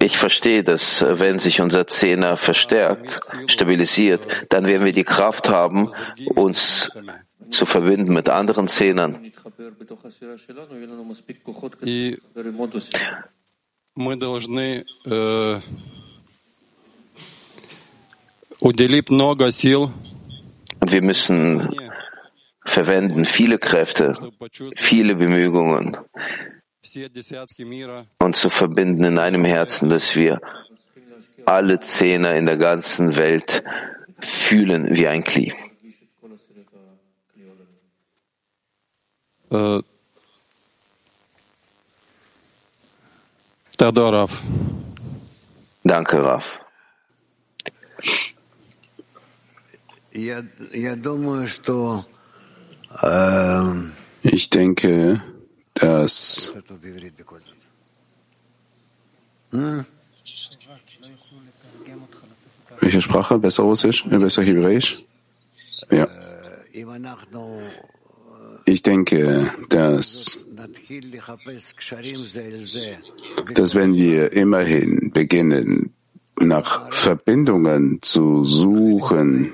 [0.00, 5.90] ich verstehe, dass wenn sich unser Zehner verstärkt, stabilisiert, dann werden wir die Kraft haben,
[6.34, 6.90] uns
[7.50, 9.32] zu verbinden mit anderen Zehnern.
[13.94, 15.60] Мы должны э,
[18.60, 19.90] уделить много сил
[20.80, 21.74] und wir müssen
[22.64, 24.14] verwenden viele Kräfte,
[24.76, 25.96] viele Bemühungen,
[28.19, 30.41] uns zu verbinden in einem Herzen, dass wir
[31.45, 33.63] alle Zehner in der ganzen Welt
[34.19, 35.53] fühlen wie ein Kli.
[45.83, 46.59] Danke, Raf.
[54.21, 55.21] Ich denke,
[55.73, 56.51] dass
[62.79, 63.39] welche Sprache?
[63.39, 64.03] Besser Russisch?
[64.05, 65.03] Besser Hebräisch?
[65.89, 66.07] Ja.
[68.65, 70.37] Ich denke, dass,
[73.55, 75.93] dass wenn wir immerhin beginnen,
[76.39, 79.51] nach Verbindungen zu suchen,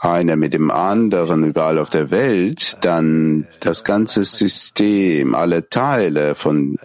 [0.00, 6.78] einer mit dem anderen überall auf der Welt, dann das ganze System, alle Teile von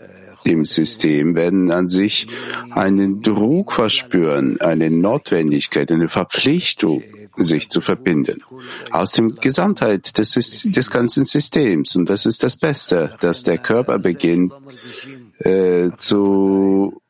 [0.46, 2.28] dem System werden an sich
[2.70, 7.04] einen Druck verspüren, eine Notwendigkeit, eine Verpflichtung,
[7.38, 8.42] sich zu verbinden.
[8.92, 10.34] Aus dem Gesamtheit des,
[10.66, 11.96] des ganzen Systems.
[11.96, 14.54] Und das ist das Beste, dass der Körper beginnt,
[15.40, 17.02] äh, zu,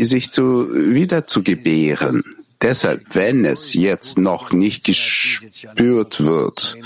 [0.00, 2.22] sich zu, wieder zu gebären.
[2.62, 6.76] Deshalb, wenn es jetzt noch nicht gespürt wird,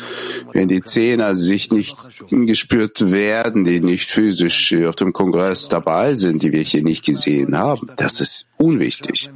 [0.53, 1.97] wenn die Zehner sich nicht
[2.31, 7.59] gespürt werden, die nicht physisch auf dem Kongress dabei sind, die wir hier nicht gesehen
[7.59, 9.31] haben, das ist unwichtig.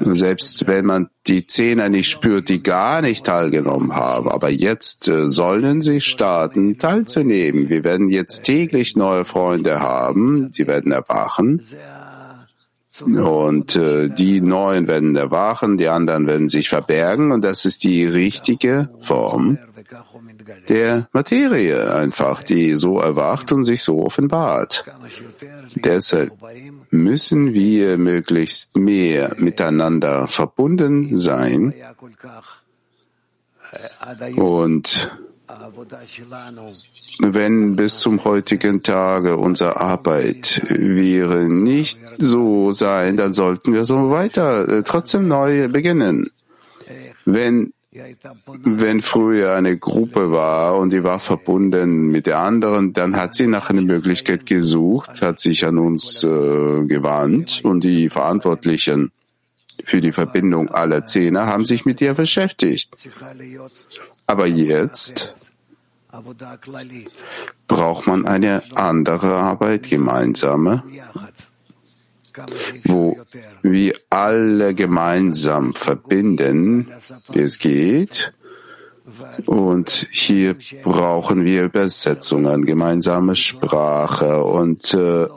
[0.00, 5.28] Selbst wenn man die Zehner nicht spürt, die gar nicht teilgenommen haben, aber jetzt äh,
[5.28, 7.70] sollen sie starten, teilzunehmen.
[7.70, 11.62] Wir werden jetzt täglich neue Freunde haben, die werden erwachen.
[13.00, 18.04] Und äh, die Neuen werden erwachen, die anderen werden sich verbergen und das ist die
[18.04, 19.58] richtige Form
[20.68, 24.84] der Materie einfach, die so erwacht und sich so offenbart.
[25.74, 26.32] Deshalb
[26.90, 31.74] müssen wir möglichst mehr miteinander verbunden sein
[34.36, 35.10] und
[37.18, 44.10] wenn bis zum heutigen Tage unsere Arbeit wäre nicht so sein, dann sollten wir so
[44.10, 46.30] weiter äh, trotzdem neu beginnen.
[47.24, 47.72] Wenn
[48.62, 53.46] wenn früher eine Gruppe war und die war verbunden mit der anderen, dann hat sie
[53.46, 56.26] nach einer Möglichkeit gesucht, hat sich an uns äh,
[56.84, 59.10] gewandt und die Verantwortlichen
[59.84, 62.90] für die Verbindung aller Zehner haben sich mit ihr beschäftigt.
[64.26, 65.34] Aber jetzt
[67.66, 70.82] braucht man eine andere Arbeit, gemeinsame,
[72.84, 73.16] wo
[73.62, 76.88] wir alle gemeinsam verbinden,
[77.32, 78.32] wie es geht.
[79.46, 85.28] Und hier brauchen wir Übersetzungen, gemeinsame Sprache und äh,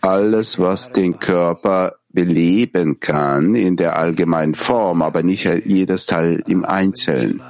[0.00, 6.64] alles, was den Körper beleben kann in der allgemeinen Form, aber nicht jedes Teil im
[6.64, 7.42] Einzelnen.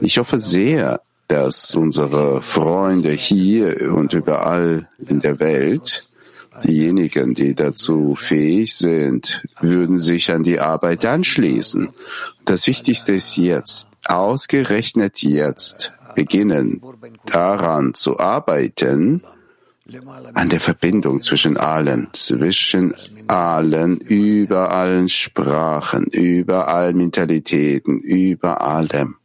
[0.00, 6.10] Ich hoffe sehr, dass unsere Freunde hier und überall in der Welt
[6.64, 11.90] Diejenigen, die dazu fähig sind, würden sich an die Arbeit anschließen.
[12.44, 16.82] Das Wichtigste ist jetzt, ausgerechnet jetzt, beginnen
[17.24, 19.22] daran zu arbeiten,
[20.34, 22.94] an der Verbindung zwischen allen, zwischen
[23.28, 29.19] allen, über allen Sprachen, über allen Mentalitäten, über allem.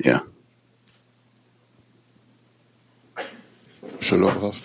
[0.00, 0.22] Ja.
[4.00, 4.56] Shalom Rav.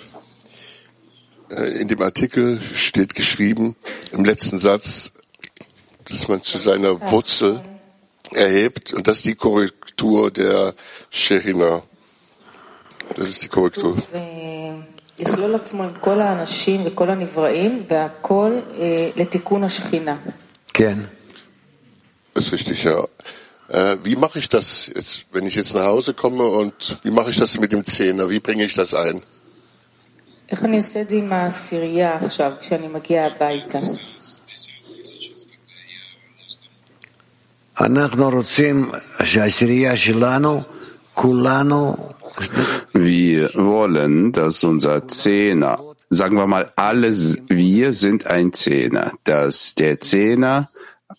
[1.49, 3.75] Äh, in dem Artikel steht geschrieben,
[4.11, 5.13] im letzten Satz,
[6.05, 7.61] dass man zu seiner Wurzel
[8.31, 10.73] erhebt und das ist die Korrektur der
[11.09, 11.83] Sherina.
[13.15, 13.97] Das ist die Korrektur.
[15.19, 18.59] יכלול עצמו עם כל האנשים וכל הנבראים והכל
[19.15, 20.17] לתיקון השכינה.
[20.73, 20.97] כן.
[22.33, 23.03] Das ist richtig, ja.
[23.69, 27.29] Äh, wie mache ich das, jetzt, wenn ich jetzt nach Hause komme und wie mache
[27.29, 28.29] ich das mit dem Zehner?
[28.29, 29.21] Wie bringe ich das ein?
[30.51, 33.79] איך אני עושה את זה עם העשירייה עכשיו, כשאני מגיע הביתה?
[37.81, 38.91] אנחנו רוצים
[39.23, 40.61] שהעשירייה שלנו,
[41.13, 41.95] כולנו
[42.93, 45.79] wir wollen, dass unser Zehner,
[46.09, 50.69] sagen wir mal, alles wir sind ein Zehner, dass der Zehner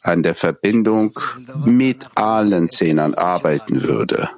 [0.01, 1.19] an der Verbindung
[1.65, 4.29] mit allen Zehnern arbeiten würde,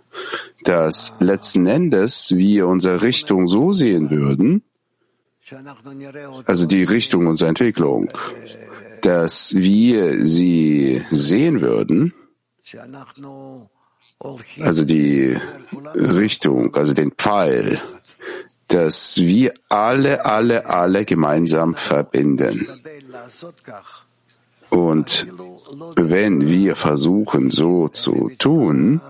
[0.63, 4.63] dass letzten Endes wir unsere Richtung so sehen würden,
[6.45, 8.11] also die Richtung unserer Entwicklung,
[9.01, 12.13] dass wir sie sehen würden,
[14.59, 15.37] also die
[15.95, 17.79] Richtung, also den Pfeil,
[18.67, 22.67] dass wir alle, alle, alle gemeinsam verbinden.
[24.69, 25.27] Und
[25.95, 29.01] wenn wir versuchen, so zu tun,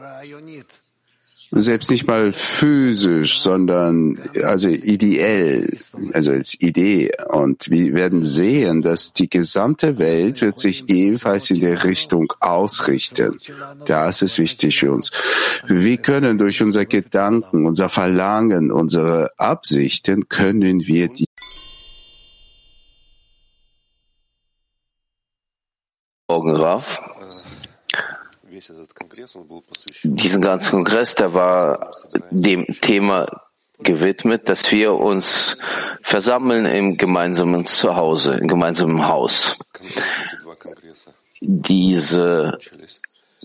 [1.52, 5.78] selbst nicht mal physisch, sondern also ideell,
[6.14, 7.12] also als Idee.
[7.28, 13.40] Und wir werden sehen, dass die gesamte Welt wird sich ebenfalls in der Richtung ausrichten.
[13.86, 15.12] Das ist wichtig für uns.
[15.68, 21.26] Wir können durch unser Gedanken, unser Verlangen, unsere Absichten, können wir die
[26.30, 27.02] Morgen, Raf.
[30.04, 31.92] Diesen ganzen Kongress, der war
[32.30, 33.42] dem Thema
[33.80, 35.58] gewidmet, dass wir uns
[36.04, 39.58] versammeln im gemeinsamen Zuhause, im gemeinsamen Haus.
[41.42, 42.60] Dieser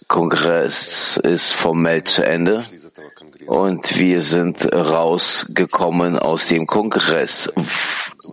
[0.07, 2.67] Kongress ist formell zu Ende
[3.47, 7.51] und wir sind rausgekommen aus dem Kongress.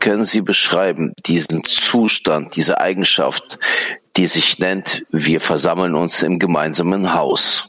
[0.02, 3.60] Können Sie beschreiben diesen Zustand, diese Eigenschaft,
[4.18, 7.68] die sich nennt, wir versammeln uns im gemeinsamen Haus.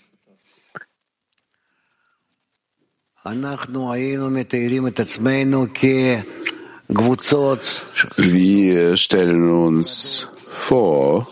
[8.17, 11.29] Wir stellen uns vor,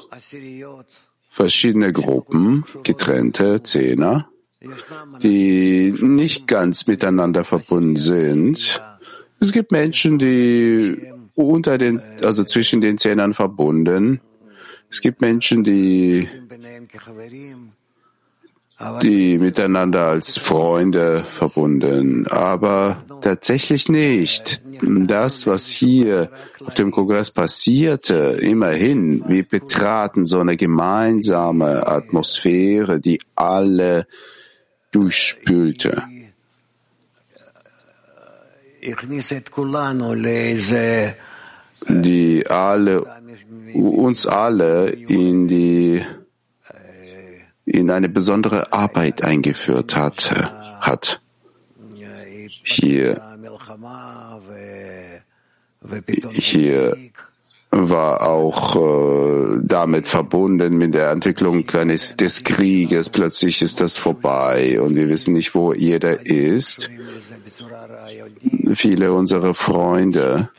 [1.29, 4.29] verschiedene Gruppen, getrennte Zehner,
[5.23, 8.81] die nicht ganz miteinander verbunden sind.
[9.41, 14.21] Es gibt Menschen, die unter den, also zwischen den Zehnern verbunden
[14.91, 16.29] es gibt Menschen, die,
[19.03, 24.61] die miteinander als Freunde verbunden, aber tatsächlich nicht.
[24.83, 26.31] Das, was hier
[26.65, 34.07] auf dem Kongress passierte, immerhin, wir betraten so eine gemeinsame Atmosphäre, die alle
[34.91, 36.03] durchspülte
[41.89, 43.05] die alle,
[43.75, 46.03] uns alle in die,
[47.65, 50.31] in eine besondere Arbeit eingeführt hat,
[50.81, 51.21] hat.
[52.63, 53.21] Hier,
[56.33, 56.97] hier
[57.71, 63.09] war auch äh, damit verbunden mit der Entwicklung eines des Krieges.
[63.11, 66.91] Plötzlich ist das vorbei und wir wissen nicht, wo jeder ist.
[68.75, 70.51] Viele unserer Freunde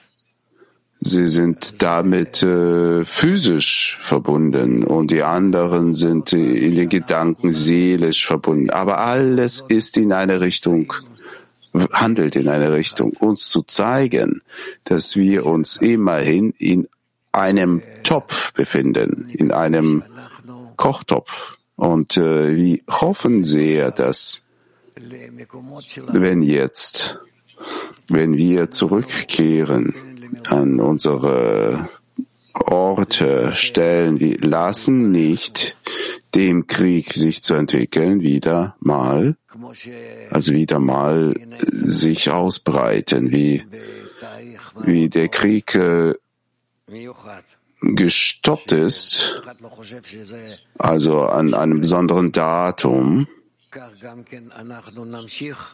[1.03, 8.27] Sie sind damit äh, physisch verbunden und die anderen sind äh, in den Gedanken seelisch
[8.27, 8.69] verbunden.
[8.69, 10.93] Aber alles ist in eine Richtung,
[11.91, 14.43] handelt in eine Richtung, uns zu zeigen,
[14.83, 16.87] dass wir uns immerhin in
[17.31, 20.03] einem Topf befinden, in einem
[20.77, 21.57] Kochtopf.
[21.77, 24.43] Und äh, wir hoffen sehr, dass
[26.11, 27.19] wenn jetzt,
[28.07, 30.10] wenn wir zurückkehren,
[30.47, 31.89] an unsere
[32.53, 34.19] Orte stellen.
[34.19, 35.75] Wir lassen nicht
[36.35, 39.35] dem Krieg sich zu entwickeln, wieder mal,
[40.29, 41.35] also wieder mal
[41.71, 43.63] sich ausbreiten, wie
[44.83, 46.13] wie der Krieg äh,
[47.81, 49.41] gestoppt ist,
[50.77, 53.27] also an einem besonderen Datum,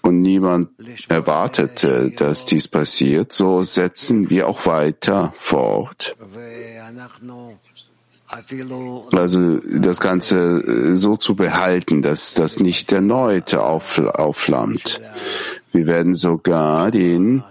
[0.02, 0.70] und niemand
[1.10, 6.16] erwartete, dass dies passiert, so setzen wir auch weiter fort.
[9.14, 15.02] Also das Ganze äh, so zu behalten, dass das nicht erneut aufflammt.
[15.72, 17.44] Wir werden sogar den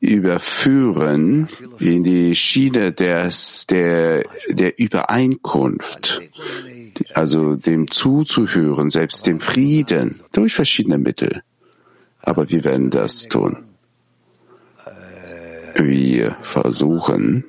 [0.00, 6.22] überführen in die Schiene des, der, der Übereinkunft,
[7.14, 11.42] also dem zuzuhören, selbst dem Frieden, durch verschiedene Mittel.
[12.22, 13.64] Aber wir werden das tun.
[15.76, 17.44] Wir versuchen,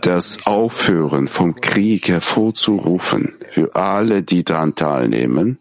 [0.00, 5.58] das Aufhören vom Krieg hervorzurufen für alle, die daran teilnehmen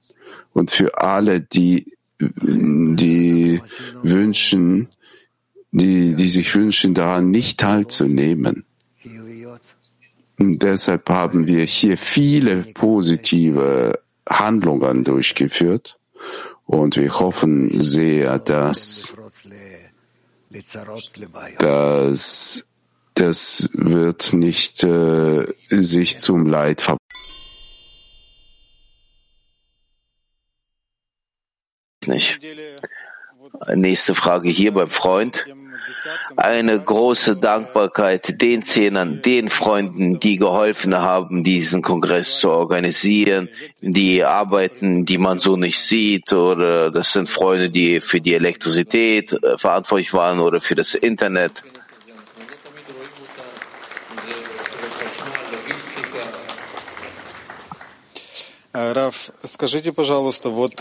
[0.53, 3.61] und für alle, die, die
[4.03, 4.89] wünschen,
[5.72, 8.65] die, die sich wünschen, daran nicht teilzunehmen.
[10.42, 16.00] Deshalb haben wir hier viele positive Handlungen durchgeführt
[16.66, 19.16] und wir hoffen sehr, dass
[21.60, 22.66] das,
[23.14, 26.98] das wird nicht äh, sich zum Leid ver
[32.08, 32.39] nicht.
[33.76, 35.46] Nächste Frage hier beim Freund.
[36.36, 43.50] Eine große Dankbarkeit den Zehnern, den Freunden, die geholfen haben, diesen Kongress zu organisieren,
[43.82, 49.34] die arbeiten, die man so nicht sieht, oder das sind Freunde, die für die Elektrizität
[49.34, 51.64] äh, verantwortlich waren oder für das Internet.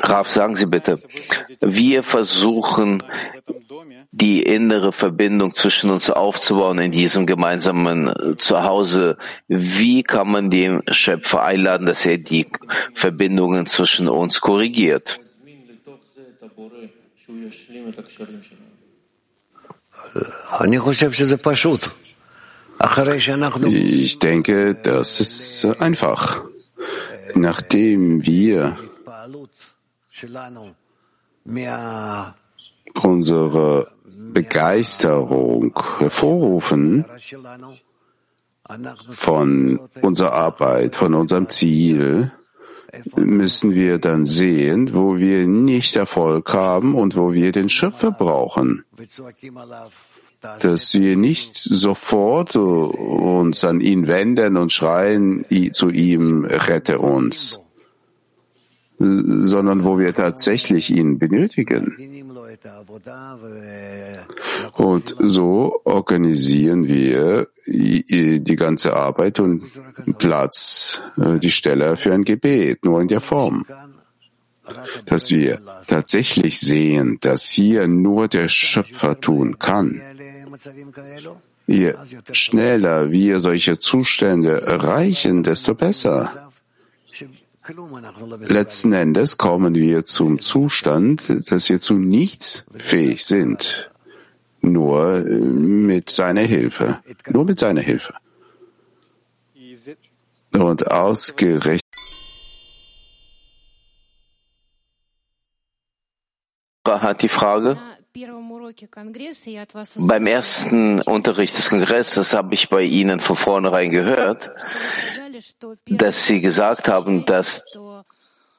[0.02, 0.98] Raf, sagen Sie bitte,
[1.60, 3.02] wir versuchen,
[4.12, 9.16] die innere Verbindung zwischen uns aufzubauen in diesem gemeinsamen Zuhause.
[9.48, 12.46] Wie kann man den Schöpfer einladen, dass er die
[12.94, 15.18] Verbindungen zwischen uns korrigiert?
[23.66, 26.49] Ich denke, das ist einfach
[27.34, 28.76] nachdem wir
[33.02, 33.92] unsere
[34.32, 37.04] Begeisterung hervorrufen
[39.10, 42.32] von unserer Arbeit, von unserem Ziel,
[43.16, 48.84] müssen wir dann sehen, wo wir nicht Erfolg haben und wo wir den Schöpfer brauchen
[50.60, 57.60] dass wir nicht sofort uns an ihn wenden und schreien zu ihm, rette uns,
[58.98, 61.96] sondern wo wir tatsächlich ihn benötigen.
[64.72, 69.62] Und so organisieren wir die ganze Arbeit und
[70.18, 73.64] Platz, äh, die Stelle für ein Gebet, nur in der Form
[75.06, 80.00] dass wir tatsächlich sehen, dass hier nur der Schöpfer tun kann.
[81.66, 81.94] Je
[82.32, 86.50] schneller wir solche Zustände erreichen, desto besser.
[88.40, 93.90] Letzten Endes kommen wir zum Zustand, dass wir zu nichts fähig sind.
[94.62, 97.00] Nur äh, mit seiner Hilfe.
[97.28, 98.14] Nur mit seiner Hilfe.
[100.52, 101.80] Und ausgerechnet
[106.86, 107.78] hat die Frage.
[109.96, 114.50] Beim ersten Unterricht des Kongresses habe ich bei Ihnen von vornherein gehört,
[115.86, 117.64] dass Sie gesagt haben, dass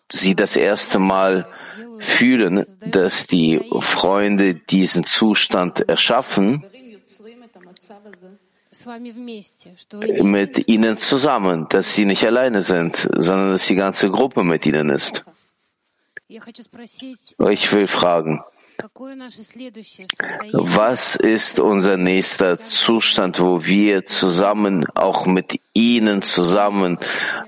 [0.09, 1.47] Sie das erste Mal
[1.99, 6.65] fühlen, dass die Freunde diesen Zustand erschaffen
[10.21, 14.89] mit Ihnen zusammen, dass Sie nicht alleine sind, sondern dass die ganze Gruppe mit Ihnen
[14.89, 15.25] ist.
[16.29, 18.41] Ich will fragen,
[20.53, 26.97] was ist unser nächster Zustand, wo wir zusammen, auch mit Ihnen zusammen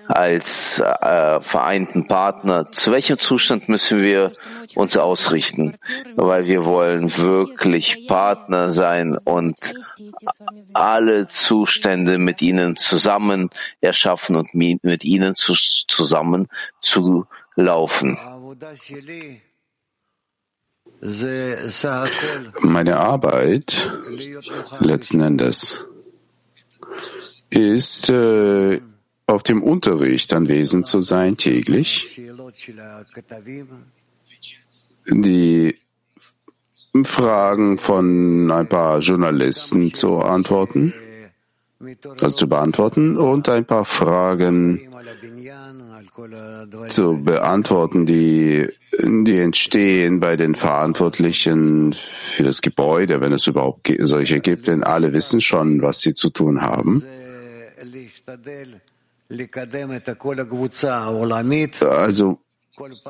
[0.07, 4.31] als äh, vereinten Partner, zu welchem Zustand müssen wir
[4.75, 5.77] uns ausrichten?
[6.15, 9.57] Weil wir wollen wirklich Partner sein und
[10.73, 13.49] alle Zustände mit Ihnen zusammen
[13.81, 16.47] erschaffen und mit Ihnen zu, zusammen
[16.81, 17.25] zu
[17.55, 18.17] laufen.
[22.61, 23.91] Meine Arbeit
[24.79, 25.85] letzten Endes
[27.49, 28.79] ist äh,
[29.27, 32.21] auf dem Unterricht anwesend zu sein täglich,
[35.07, 35.77] die
[37.03, 40.93] Fragen von ein paar Journalisten zu antworten,
[42.21, 44.79] also zu beantworten und ein paar Fragen
[46.89, 48.67] zu beantworten, die,
[49.01, 51.95] die entstehen bei den Verantwortlichen
[52.35, 56.29] für das Gebäude, wenn es überhaupt solche gibt, denn alle wissen schon, was sie zu
[56.29, 57.03] tun haben.
[61.81, 62.39] Also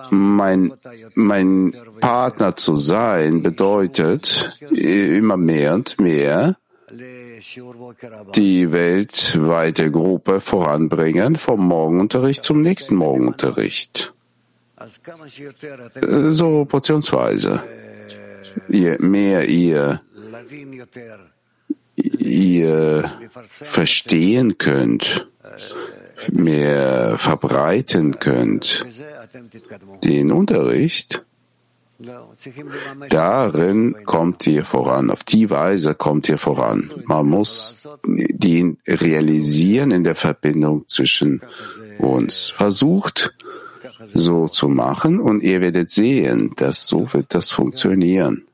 [0.10, 0.74] mein,
[1.16, 6.58] mein Partner zu sein bedeutet immer mehr und mehr
[8.36, 14.14] die weltweite Gruppe voranbringen vom Morgenunterricht zum nächsten Morgenunterricht.
[16.32, 17.64] So portionsweise.
[18.68, 20.02] Je mehr ihr,
[21.96, 23.12] ihr
[23.44, 25.28] verstehen könnt,
[26.32, 28.86] mehr verbreiten könnt,
[30.04, 31.24] den Unterricht,
[33.10, 36.92] darin kommt ihr voran, auf die Weise kommt ihr voran.
[37.06, 41.42] Man muss den realisieren in der Verbindung zwischen
[42.00, 42.50] uns.
[42.50, 43.36] Versucht
[44.14, 48.46] so zu machen und ihr werdet sehen, dass so wird das funktionieren.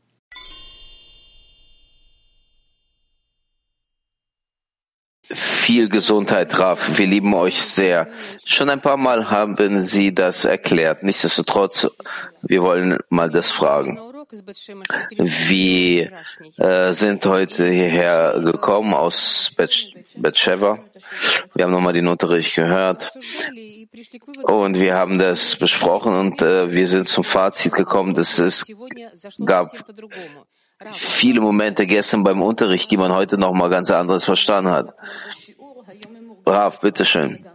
[5.70, 6.98] Viel Gesundheit, Raf.
[6.98, 8.08] Wir lieben euch sehr.
[8.44, 11.04] Schon ein paar Mal haben Sie das erklärt.
[11.04, 11.86] Nichtsdestotrotz,
[12.42, 14.00] wir wollen mal das fragen.
[15.20, 16.12] Wir
[16.58, 19.52] äh, sind heute hierher gekommen aus
[20.16, 20.80] Betsheva.
[21.54, 23.12] Wir haben nochmal den Unterricht gehört
[24.46, 28.66] und wir haben das besprochen und äh, wir sind zum Fazit gekommen, dass es
[29.46, 29.68] gab
[30.96, 34.96] viele Momente gestern beim Unterricht, die man heute noch mal ganz anderes verstanden hat.
[36.50, 37.46] Rav, bitteschön.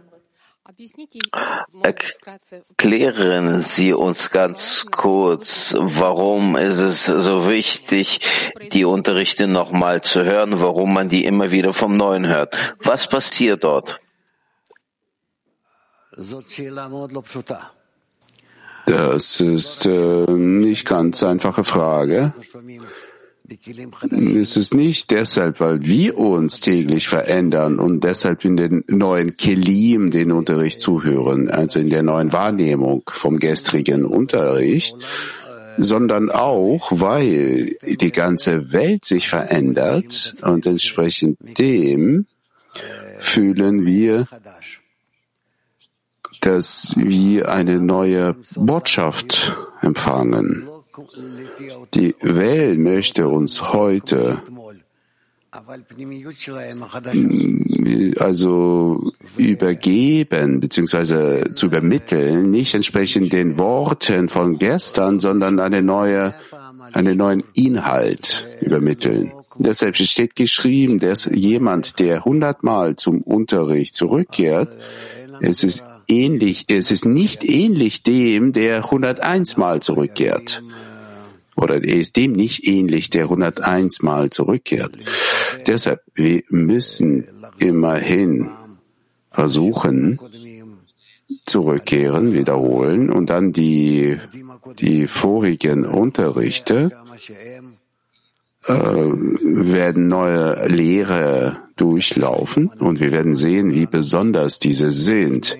[1.83, 8.19] Erklären Sie uns ganz kurz, warum ist es so wichtig,
[8.73, 12.57] die Unterrichte nochmal zu hören, warum man die immer wieder vom Neuen hört.
[12.79, 13.99] Was passiert dort?
[18.85, 22.33] Das ist äh, nicht ganz einfache Frage.
[24.41, 30.09] Es ist nicht deshalb, weil wir uns täglich verändern und deshalb in den neuen Kelim
[30.09, 34.97] den Unterricht zuhören, also in der neuen Wahrnehmung vom gestrigen Unterricht,
[35.77, 42.25] sondern auch, weil die ganze Welt sich verändert und entsprechend dem
[43.19, 44.27] fühlen wir,
[46.41, 50.67] dass wir eine neue Botschaft empfangen.
[51.93, 54.41] Die Welt möchte uns heute
[58.19, 61.53] also übergeben bzw.
[61.53, 66.33] zu übermitteln, nicht entsprechend den Worten von gestern, sondern eine neue,
[66.93, 69.31] einen neuen Inhalt übermitteln.
[69.57, 74.69] Deshalb steht geschrieben, dass jemand, der hundertmal zum Unterricht zurückkehrt,
[75.41, 80.61] es ist ähnlich, es ist nicht ähnlich dem, der 101 Mal zurückkehrt
[81.55, 84.97] oder er ist dem nicht ähnlich, der 101 Mal zurückkehrt.
[85.67, 87.25] Deshalb, wir müssen
[87.59, 88.49] immerhin
[89.31, 90.19] versuchen,
[91.45, 94.17] zurückkehren, wiederholen und dann die,
[94.79, 96.91] die vorigen Unterrichte
[98.65, 105.57] äh, werden neue Lehre durchlaufen und wir werden sehen, wie besonders diese sind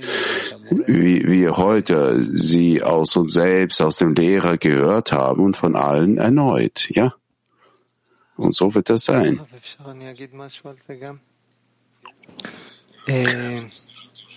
[0.70, 6.18] wie wir heute sie aus uns selbst, aus dem Lehrer gehört haben und von allen
[6.18, 7.14] erneut, ja?
[8.38, 9.40] Und so wird das sein.
[13.08, 13.62] Äh,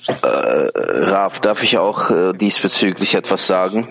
[0.06, 3.88] Raf, darf ich auch äh, diesbezüglich etwas sagen?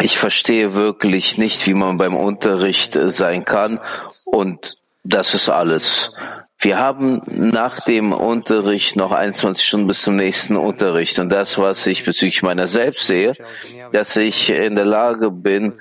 [0.00, 3.80] Ich verstehe wirklich nicht, wie man beim Unterricht äh, sein kann
[4.24, 6.10] und das ist alles.
[6.58, 11.18] Wir haben nach dem Unterricht noch 21 Stunden bis zum nächsten Unterricht.
[11.18, 13.34] Und das, was ich bezüglich meiner selbst sehe,
[13.92, 15.78] dass ich in der Lage bin,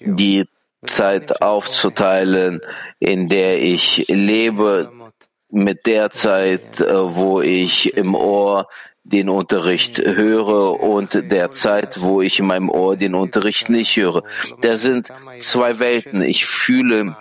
[0.00, 0.46] die
[0.84, 2.60] Zeit aufzuteilen,
[2.98, 4.92] in der ich lebe,
[5.52, 8.66] mit der Zeit, äh, wo ich im Ohr
[9.04, 14.22] den Unterricht höre und der Zeit, wo ich in meinem Ohr den Unterricht nicht höre.
[14.60, 16.22] Da sind zwei Welten.
[16.22, 17.16] Ich fühle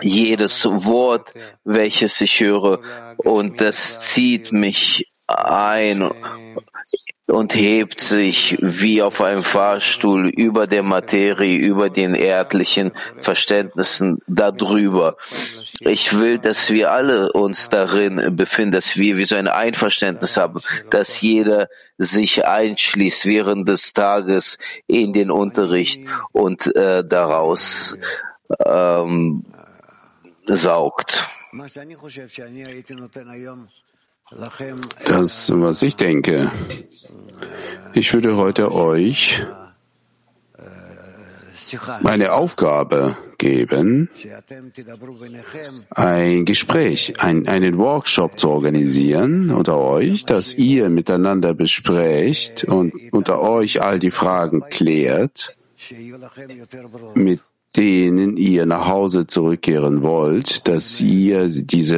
[0.00, 2.80] jedes Wort, welches ich höre,
[3.18, 6.08] und das zieht mich ein
[7.28, 15.16] und hebt sich wie auf einem Fahrstuhl über der Materie, über den erdlichen Verständnissen darüber.
[15.80, 20.60] Ich will, dass wir alle uns darin befinden, dass wir wie so ein Einverständnis haben,
[20.90, 21.68] dass jeder
[21.98, 24.56] sich einschließt während des Tages
[24.86, 27.94] in den Unterricht und äh, daraus
[28.64, 29.44] ähm,
[30.46, 31.24] saugt.
[35.06, 36.50] Das, was ich denke,
[37.94, 39.42] ich würde heute euch
[42.02, 44.10] meine Aufgabe geben,
[45.90, 53.40] ein Gespräch, ein, einen Workshop zu organisieren unter euch, dass ihr miteinander besprecht und unter
[53.40, 55.56] euch all die Fragen klärt,
[57.14, 57.40] mit
[57.76, 61.96] denen ihr nach Hause zurückkehren wollt, dass ihr diese